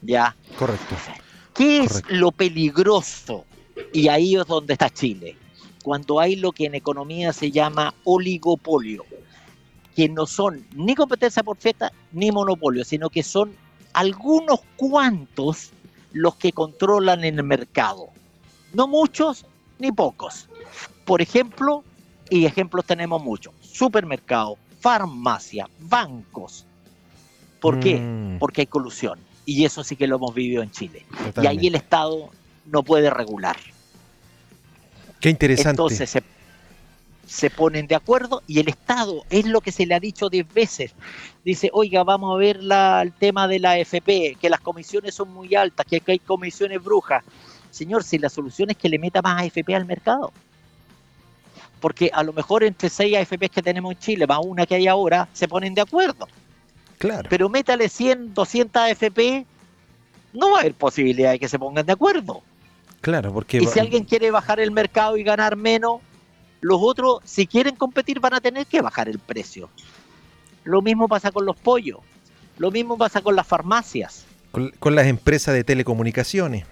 ¿Ya? 0.00 0.36
Correcto. 0.58 0.94
¿Qué 1.52 1.80
es 1.80 2.02
lo 2.08 2.30
peligroso? 2.30 3.44
Y 3.92 4.08
ahí 4.08 4.36
es 4.36 4.46
donde 4.46 4.74
está 4.74 4.88
Chile. 4.88 5.36
Cuando 5.84 6.18
hay 6.18 6.36
lo 6.36 6.52
que 6.52 6.64
en 6.64 6.74
economía 6.74 7.34
se 7.34 7.50
llama 7.50 7.94
oligopolio, 8.04 9.04
que 9.94 10.08
no 10.08 10.24
son 10.24 10.66
ni 10.74 10.94
competencia 10.94 11.42
perfecta 11.42 11.92
ni 12.10 12.32
monopolio, 12.32 12.86
sino 12.86 13.10
que 13.10 13.22
son 13.22 13.52
algunos 13.92 14.60
cuantos 14.76 15.72
los 16.12 16.36
que 16.36 16.52
controlan 16.52 17.22
el 17.22 17.42
mercado. 17.42 18.08
No 18.72 18.88
muchos 18.88 19.44
ni 19.78 19.92
pocos. 19.92 20.48
Por 21.04 21.20
ejemplo, 21.20 21.84
y 22.30 22.46
ejemplos 22.46 22.86
tenemos 22.86 23.22
muchos, 23.22 23.52
supermercados, 23.60 24.56
farmacia, 24.80 25.68
bancos. 25.80 26.64
¿Por 27.60 27.78
qué? 27.78 27.96
Mm. 27.96 28.38
Porque 28.38 28.62
hay 28.62 28.66
colusión. 28.68 29.18
Y 29.44 29.66
eso 29.66 29.84
sí 29.84 29.96
que 29.96 30.06
lo 30.06 30.16
hemos 30.16 30.34
vivido 30.34 30.62
en 30.62 30.70
Chile. 30.70 31.04
Y 31.42 31.46
ahí 31.46 31.66
el 31.66 31.74
Estado 31.74 32.30
no 32.64 32.82
puede 32.82 33.10
regular. 33.10 33.58
Qué 35.24 35.30
interesante. 35.30 35.70
Entonces 35.70 36.10
se 36.10 36.22
se 37.26 37.48
ponen 37.48 37.86
de 37.86 37.94
acuerdo 37.94 38.42
y 38.46 38.60
el 38.60 38.68
Estado 38.68 39.24
es 39.30 39.46
lo 39.46 39.62
que 39.62 39.72
se 39.72 39.86
le 39.86 39.94
ha 39.94 40.00
dicho 40.00 40.28
diez 40.28 40.46
veces. 40.52 40.92
Dice, 41.42 41.70
oiga, 41.72 42.04
vamos 42.04 42.34
a 42.34 42.38
ver 42.38 42.62
la, 42.62 43.00
el 43.00 43.10
tema 43.14 43.48
de 43.48 43.58
la 43.58 43.70
AFP, 43.70 44.36
que 44.38 44.50
las 44.50 44.60
comisiones 44.60 45.14
son 45.14 45.32
muy 45.32 45.54
altas, 45.54 45.86
que 45.86 46.02
hay 46.06 46.18
comisiones 46.18 46.84
brujas. 46.84 47.24
Señor, 47.70 48.04
si 48.04 48.18
la 48.18 48.28
solución 48.28 48.68
es 48.68 48.76
que 48.76 48.90
le 48.90 48.98
meta 48.98 49.22
más 49.22 49.42
AFP 49.42 49.74
al 49.74 49.86
mercado. 49.86 50.30
Porque 51.80 52.10
a 52.12 52.22
lo 52.22 52.34
mejor 52.34 52.62
entre 52.62 52.90
seis 52.90 53.16
AFP 53.16 53.48
que 53.48 53.62
tenemos 53.62 53.92
en 53.92 53.98
Chile, 54.00 54.26
más 54.26 54.40
una 54.44 54.66
que 54.66 54.74
hay 54.74 54.88
ahora, 54.88 55.26
se 55.32 55.48
ponen 55.48 55.72
de 55.72 55.80
acuerdo. 55.80 56.28
Claro. 56.98 57.30
Pero 57.30 57.48
métale 57.48 57.88
100, 57.88 58.34
200 58.34 58.82
AFP, 58.82 59.46
no 60.34 60.50
va 60.50 60.58
a 60.58 60.60
haber 60.60 60.74
posibilidad 60.74 61.30
de 61.30 61.38
que 61.38 61.48
se 61.48 61.58
pongan 61.58 61.86
de 61.86 61.92
acuerdo. 61.94 62.42
Claro, 63.04 63.34
porque... 63.34 63.58
Y 63.58 63.66
si 63.66 63.78
alguien 63.78 64.04
quiere 64.04 64.30
bajar 64.30 64.60
el 64.60 64.70
mercado 64.70 65.18
y 65.18 65.22
ganar 65.22 65.56
menos, 65.56 66.00
los 66.62 66.78
otros, 66.80 67.20
si 67.22 67.46
quieren 67.46 67.76
competir, 67.76 68.18
van 68.18 68.32
a 68.32 68.40
tener 68.40 68.66
que 68.66 68.80
bajar 68.80 69.10
el 69.10 69.18
precio. 69.18 69.68
Lo 70.64 70.80
mismo 70.80 71.06
pasa 71.06 71.30
con 71.30 71.44
los 71.44 71.54
pollos. 71.54 71.98
Lo 72.56 72.70
mismo 72.70 72.96
pasa 72.96 73.20
con 73.20 73.36
las 73.36 73.46
farmacias. 73.46 74.24
Con, 74.52 74.94
las 74.94 75.06
empresas 75.06 75.54
de 75.54 75.64
telecomunicaciones. 75.64 76.64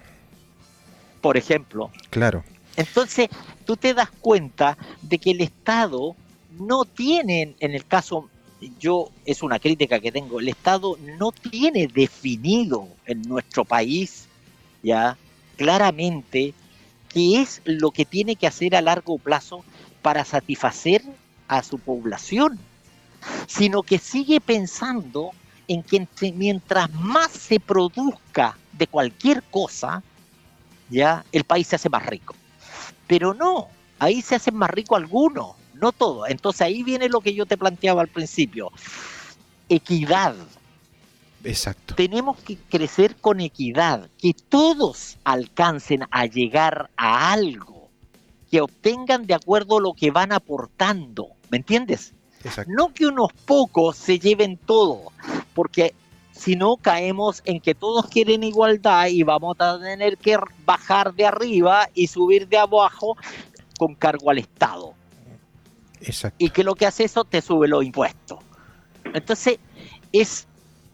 Por 1.21 1.37
ejemplo. 1.37 1.91
Claro. 2.09 2.43
Entonces, 2.77 3.29
tú 3.63 3.77
te 3.77 3.93
das 3.93 4.09
cuenta 4.09 4.75
de 5.03 5.19
que 5.19 5.29
el 5.29 5.41
Estado 5.41 6.15
no 6.57 6.85
tiene, 6.85 7.53
en 7.59 7.75
el 7.75 7.85
caso, 7.85 8.27
yo, 8.79 9.11
es 9.23 9.43
una 9.43 9.59
crítica 9.59 9.99
que 9.99 10.11
tengo, 10.11 10.39
el 10.39 10.49
Estado 10.49 10.97
no 11.19 11.31
tiene 11.31 11.85
definido 11.85 12.87
en 13.05 13.21
nuestro 13.21 13.65
país, 13.65 14.27
ya, 14.81 15.15
claramente, 15.57 16.53
qué 17.09 17.41
es 17.41 17.61
lo 17.65 17.91
que 17.91 18.05
tiene 18.05 18.35
que 18.35 18.47
hacer 18.47 18.75
a 18.75 18.81
largo 18.81 19.17
plazo 19.17 19.63
para 20.01 20.25
satisfacer 20.25 21.03
a 21.47 21.63
su 21.63 21.79
población, 21.79 22.59
sino 23.47 23.83
que 23.83 23.99
sigue 23.99 24.41
pensando 24.41 25.31
en 25.67 25.83
que 25.83 26.07
mientras 26.33 26.91
más 26.93 27.31
se 27.31 27.59
produzca 27.59 28.57
de 28.73 28.87
cualquier 28.87 29.43
cosa, 29.43 30.03
ya 30.89 31.25
el 31.31 31.43
país 31.43 31.67
se 31.67 31.75
hace 31.75 31.89
más 31.89 32.05
rico. 32.05 32.35
Pero 33.07 33.33
no, 33.33 33.67
ahí 33.99 34.21
se 34.21 34.35
hacen 34.35 34.55
más 34.55 34.69
rico 34.69 34.95
algunos, 34.95 35.55
no 35.73 35.91
todos. 35.91 36.29
Entonces 36.29 36.61
ahí 36.61 36.83
viene 36.83 37.09
lo 37.09 37.21
que 37.21 37.33
yo 37.33 37.45
te 37.45 37.57
planteaba 37.57 38.01
al 38.01 38.07
principio. 38.07 38.71
Equidad. 39.69 40.35
Exacto. 41.43 41.95
Tenemos 41.95 42.39
que 42.39 42.57
crecer 42.57 43.15
con 43.17 43.41
equidad, 43.41 44.09
que 44.17 44.33
todos 44.33 45.17
alcancen 45.23 46.05
a 46.11 46.25
llegar 46.25 46.89
a 46.95 47.31
algo 47.31 47.89
que 48.49 48.61
obtengan 48.61 49.25
de 49.25 49.33
acuerdo 49.33 49.77
a 49.77 49.81
lo 49.81 49.93
que 49.93 50.11
van 50.11 50.31
aportando, 50.31 51.29
¿me 51.49 51.57
entiendes? 51.57 52.13
No 52.67 52.93
que 52.93 53.07
unos 53.07 53.33
pocos 53.45 53.97
se 53.97 54.19
lleven 54.19 54.57
todo, 54.57 55.11
porque 55.55 55.95
si 56.33 56.55
no 56.55 56.75
caemos 56.77 57.41
en 57.45 57.59
que 57.59 57.73
todos 57.73 58.07
quieren 58.07 58.43
igualdad 58.43 59.07
y 59.07 59.23
vamos 59.23 59.55
a 59.59 59.79
tener 59.79 60.17
que 60.17 60.37
bajar 60.65 61.13
de 61.13 61.25
arriba 61.25 61.89
y 61.93 62.07
subir 62.07 62.47
de 62.47 62.57
abajo 62.57 63.15
con 63.79 63.95
cargo 63.95 64.29
al 64.29 64.39
Estado. 64.39 64.93
Exacto. 66.01 66.35
Y 66.37 66.49
que 66.49 66.63
lo 66.63 66.75
que 66.75 66.85
hace 66.85 67.05
eso 67.05 67.23
te 67.23 67.41
sube 67.41 67.67
los 67.67 67.83
impuestos. 67.83 68.39
Entonces, 69.13 69.57
es 70.11 70.47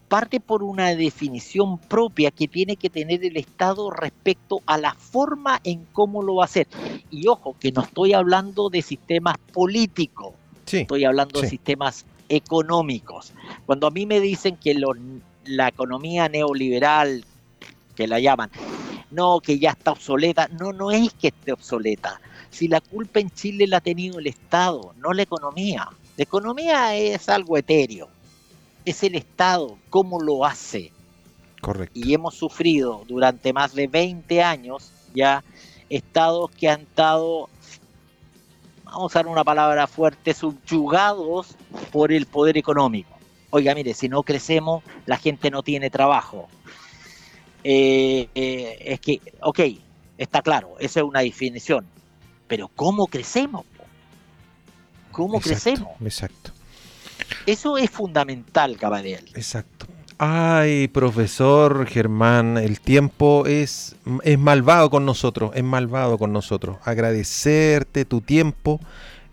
parte 0.10 0.39
por 0.39 0.63
una 0.63 0.95
definición 0.95 1.78
propia 1.78 2.32
que 2.32 2.48
tiene 2.48 2.76
que 2.76 2.89
tener 2.89 3.24
el 3.24 3.38
Estado 3.38 3.91
respecto 3.91 4.62
a 4.65 4.78
la 4.78 4.95
forma 4.95 5.62
en 5.63 5.86
cómo 5.93 6.24
lo 6.24 6.36
va 6.36 6.43
a 6.43 6.45
hacer. 6.45 6.67
Y 7.12 7.28
ojo, 7.28 7.56
que 7.58 7.72
no 7.72 7.84
estoy 7.84 8.13
hablando 8.13 8.69
de 8.69 8.82
sistemas 8.82 9.38
políticos, 9.54 10.34
estoy 10.65 11.06
hablando 11.06 11.39
de 11.39 11.48
sistemas 11.48 12.06
económicos. 12.28 13.34
Cuando 13.65 13.88
a 13.88 13.91
mí 13.91 14.06
me 14.06 14.19
dicen 14.19 14.58
que 14.58 14.76
la 15.45 15.67
economía 15.67 16.28
neoliberal, 16.28 17.24
que 17.95 18.08
la 18.08 18.19
llaman, 18.19 18.50
no, 19.12 19.39
que 19.39 19.60
ya 19.60 19.72
está 19.72 19.91
obsoleta, 19.91 20.50
no, 20.60 20.74
no 20.74 20.91
es 20.91 21.13
que 21.13 21.28
esté 21.28 21.54
obsoleta. 21.54 22.19
Si 22.50 22.67
la 22.67 22.82
culpa 22.82 23.19
en 23.19 23.30
Chile 23.30 23.67
la 23.67 23.78
ha 23.78 23.82
tenido 23.82 24.17
el 24.17 24.26
Estado, 24.26 24.93
no 24.98 25.13
la 25.13 25.22
economía. 25.22 25.88
La 26.17 26.24
economía 26.24 26.95
es 26.95 27.30
algo 27.30 27.58
etéreo 27.58 28.10
es 28.86 29.04
el 29.04 29.15
Estado, 29.15 29.78
cómo 29.89 30.22
lo 30.22 30.46
hace. 30.46 30.92
Correcto. 31.62 32.00
Y 32.00 32.13
hemos 32.13 32.36
sufrido 32.36 33.04
durante 33.08 33.52
más 33.54 33.74
de 33.74 33.88
20 33.88 34.42
años 34.42 34.92
ya 35.13 35.44
estados 35.89 36.52
que 36.52 36.70
han 36.70 36.82
estado, 36.82 37.50
vamos 38.84 39.02
a 39.02 39.06
usar 39.06 39.28
una 39.28 39.44
palabra 39.44 39.88
fuerte, 39.88 40.34
subyugados 40.34 41.56
por 41.92 42.12
el 42.12 42.26
poder 42.26 42.58
económico. 42.58 43.10
Oiga, 43.50 43.74
mire, 43.74 43.94
si 43.94 44.08
no 44.08 44.24
crecemos, 44.24 44.84
la 45.06 45.18
gente 45.18 45.50
no 45.50 45.63
tiene 45.63 45.89
trabajo. 45.89 46.48
Eh, 47.63 48.30
eh, 48.36 48.78
es 48.80 49.00
que, 49.00 49.20
ok, 49.42 49.60
está 50.18 50.42
claro, 50.42 50.76
esa 50.80 51.00
es 51.00 51.06
una 51.06 51.22
definición, 51.22 51.86
pero 52.48 52.70
¿cómo 52.76 53.08
crecemos? 53.08 53.65
¿Cómo 55.12 55.42
crecemos? 55.42 55.89
Exacto. 56.02 56.52
Eso 57.46 57.78
es 57.78 57.89
fundamental, 57.89 58.78
Caballero. 58.78 59.24
Exacto. 59.36 59.88
Ay, 60.22 60.89
profesor 60.89 61.86
Germán, 61.88 62.58
el 62.58 62.82
tiempo 62.82 63.46
es, 63.46 63.96
es 64.24 64.38
malvado 64.38 64.89
con 64.89 65.06
nosotros, 65.06 65.52
es 65.56 65.63
malvado 65.63 66.18
con 66.18 66.34
nosotros. 66.34 66.78
Agradecerte 66.84 68.04
tu 68.04 68.20
tiempo, 68.20 68.82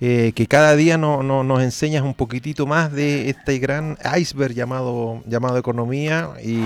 eh, 0.01 0.33
que 0.37 0.47
cada 0.47 0.77
día 0.77 0.97
no, 0.97 1.25
nos 1.25 1.63
enseñas 1.63 2.03
un 2.03 2.15
poquitito 2.15 2.67
más 2.67 2.93
de 2.93 3.31
este 3.31 3.59
gran 3.59 3.99
iceberg 4.17 4.55
llamado, 4.55 5.23
llamado 5.27 5.59
economía 5.59 6.31
y 6.41 6.61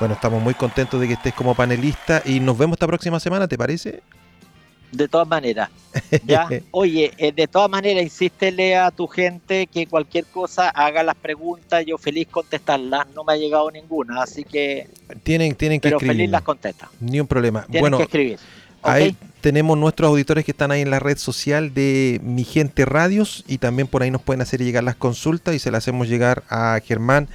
bueno, 0.00 0.14
estamos 0.14 0.42
muy 0.42 0.54
contentos 0.54 1.00
de 1.00 1.06
que 1.06 1.12
estés 1.12 1.34
como 1.34 1.54
panelista 1.54 2.22
y 2.24 2.40
nos 2.40 2.58
vemos 2.58 2.76
esta 2.76 2.86
próxima 2.88 3.20
semana, 3.20 3.46
¿te 3.46 3.56
parece? 3.56 4.02
De 4.92 5.08
todas 5.08 5.28
maneras, 5.28 5.70
ya. 6.26 6.48
Oye, 6.72 7.12
eh, 7.18 7.32
de 7.32 7.46
todas 7.46 7.70
maneras, 7.70 8.02
insístele 8.02 8.76
a 8.76 8.90
tu 8.90 9.06
gente 9.06 9.66
que 9.66 9.86
cualquier 9.86 10.24
cosa 10.26 10.68
haga 10.68 11.02
las 11.02 11.14
preguntas, 11.14 11.84
yo 11.86 11.96
feliz 11.96 12.26
contestarlas. 12.28 13.06
No 13.14 13.24
me 13.24 13.34
ha 13.34 13.36
llegado 13.36 13.70
ninguna, 13.70 14.22
así 14.22 14.44
que. 14.44 14.88
Tienen, 15.22 15.54
tienen 15.54 15.80
que 15.80 15.88
pero 15.88 16.00
feliz 16.00 16.28
las 16.28 16.42
contesta. 16.42 16.90
Ni 17.00 17.20
un 17.20 17.26
problema. 17.26 17.62
Tienen 17.66 17.80
bueno, 17.82 17.96
que 17.98 18.02
escribir. 18.04 18.38
Ahí 18.82 19.14
tenemos 19.40 19.76
nuestros 19.76 20.08
auditores 20.08 20.44
que 20.44 20.52
están 20.52 20.70
ahí 20.70 20.80
en 20.80 20.90
la 20.90 20.98
red 20.98 21.18
social 21.18 21.74
de 21.74 22.20
Mi 22.22 22.44
Gente 22.44 22.84
Radios 22.84 23.44
y 23.46 23.58
también 23.58 23.88
por 23.88 24.02
ahí 24.02 24.10
nos 24.10 24.22
pueden 24.22 24.40
hacer 24.40 24.62
llegar 24.62 24.84
las 24.84 24.96
consultas 24.96 25.54
y 25.54 25.58
se 25.58 25.70
las 25.70 25.84
hacemos 25.84 26.08
llegar 26.08 26.42
a 26.48 26.80
Germán 26.84 27.28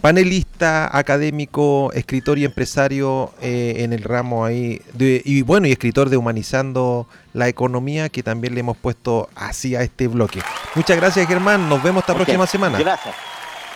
panelista, 0.00 0.96
académico, 0.96 1.92
escritor 1.92 2.38
y 2.38 2.44
empresario 2.44 3.32
eh, 3.40 3.76
en 3.78 3.92
el 3.92 4.02
ramo 4.02 4.44
ahí, 4.44 4.80
y 4.98 5.42
bueno, 5.42 5.66
y 5.66 5.72
escritor 5.72 6.10
de 6.10 6.16
Humanizando 6.16 7.06
la 7.32 7.48
Economía, 7.48 8.08
que 8.08 8.22
también 8.22 8.54
le 8.54 8.60
hemos 8.60 8.76
puesto 8.76 9.28
así 9.34 9.74
a 9.76 9.82
este 9.82 10.08
bloque. 10.08 10.40
Muchas 10.74 10.96
gracias, 10.96 11.26
Germán. 11.26 11.68
Nos 11.68 11.82
vemos 11.82 12.02
esta 12.02 12.14
próxima 12.14 12.46
semana. 12.46 12.78
Gracias. 12.78 13.14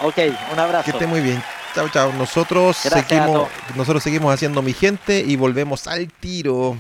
Ok, 0.03 0.17
un 0.53 0.59
abrazo. 0.59 0.85
Que 0.85 0.91
esté 0.93 1.07
muy 1.07 1.21
bien. 1.21 1.43
Chao, 1.75 1.89
chao. 1.89 2.13
Nosotros 2.13 2.77
seguimos, 2.77 3.49
nosotros 3.77 4.03
seguimos 4.03 4.35
haciendo 4.35 4.63
mi 4.63 4.73
gente 4.73 5.21
y 5.21 5.37
volvemos 5.37 5.87
al 5.87 6.09
tiro. 6.09 6.77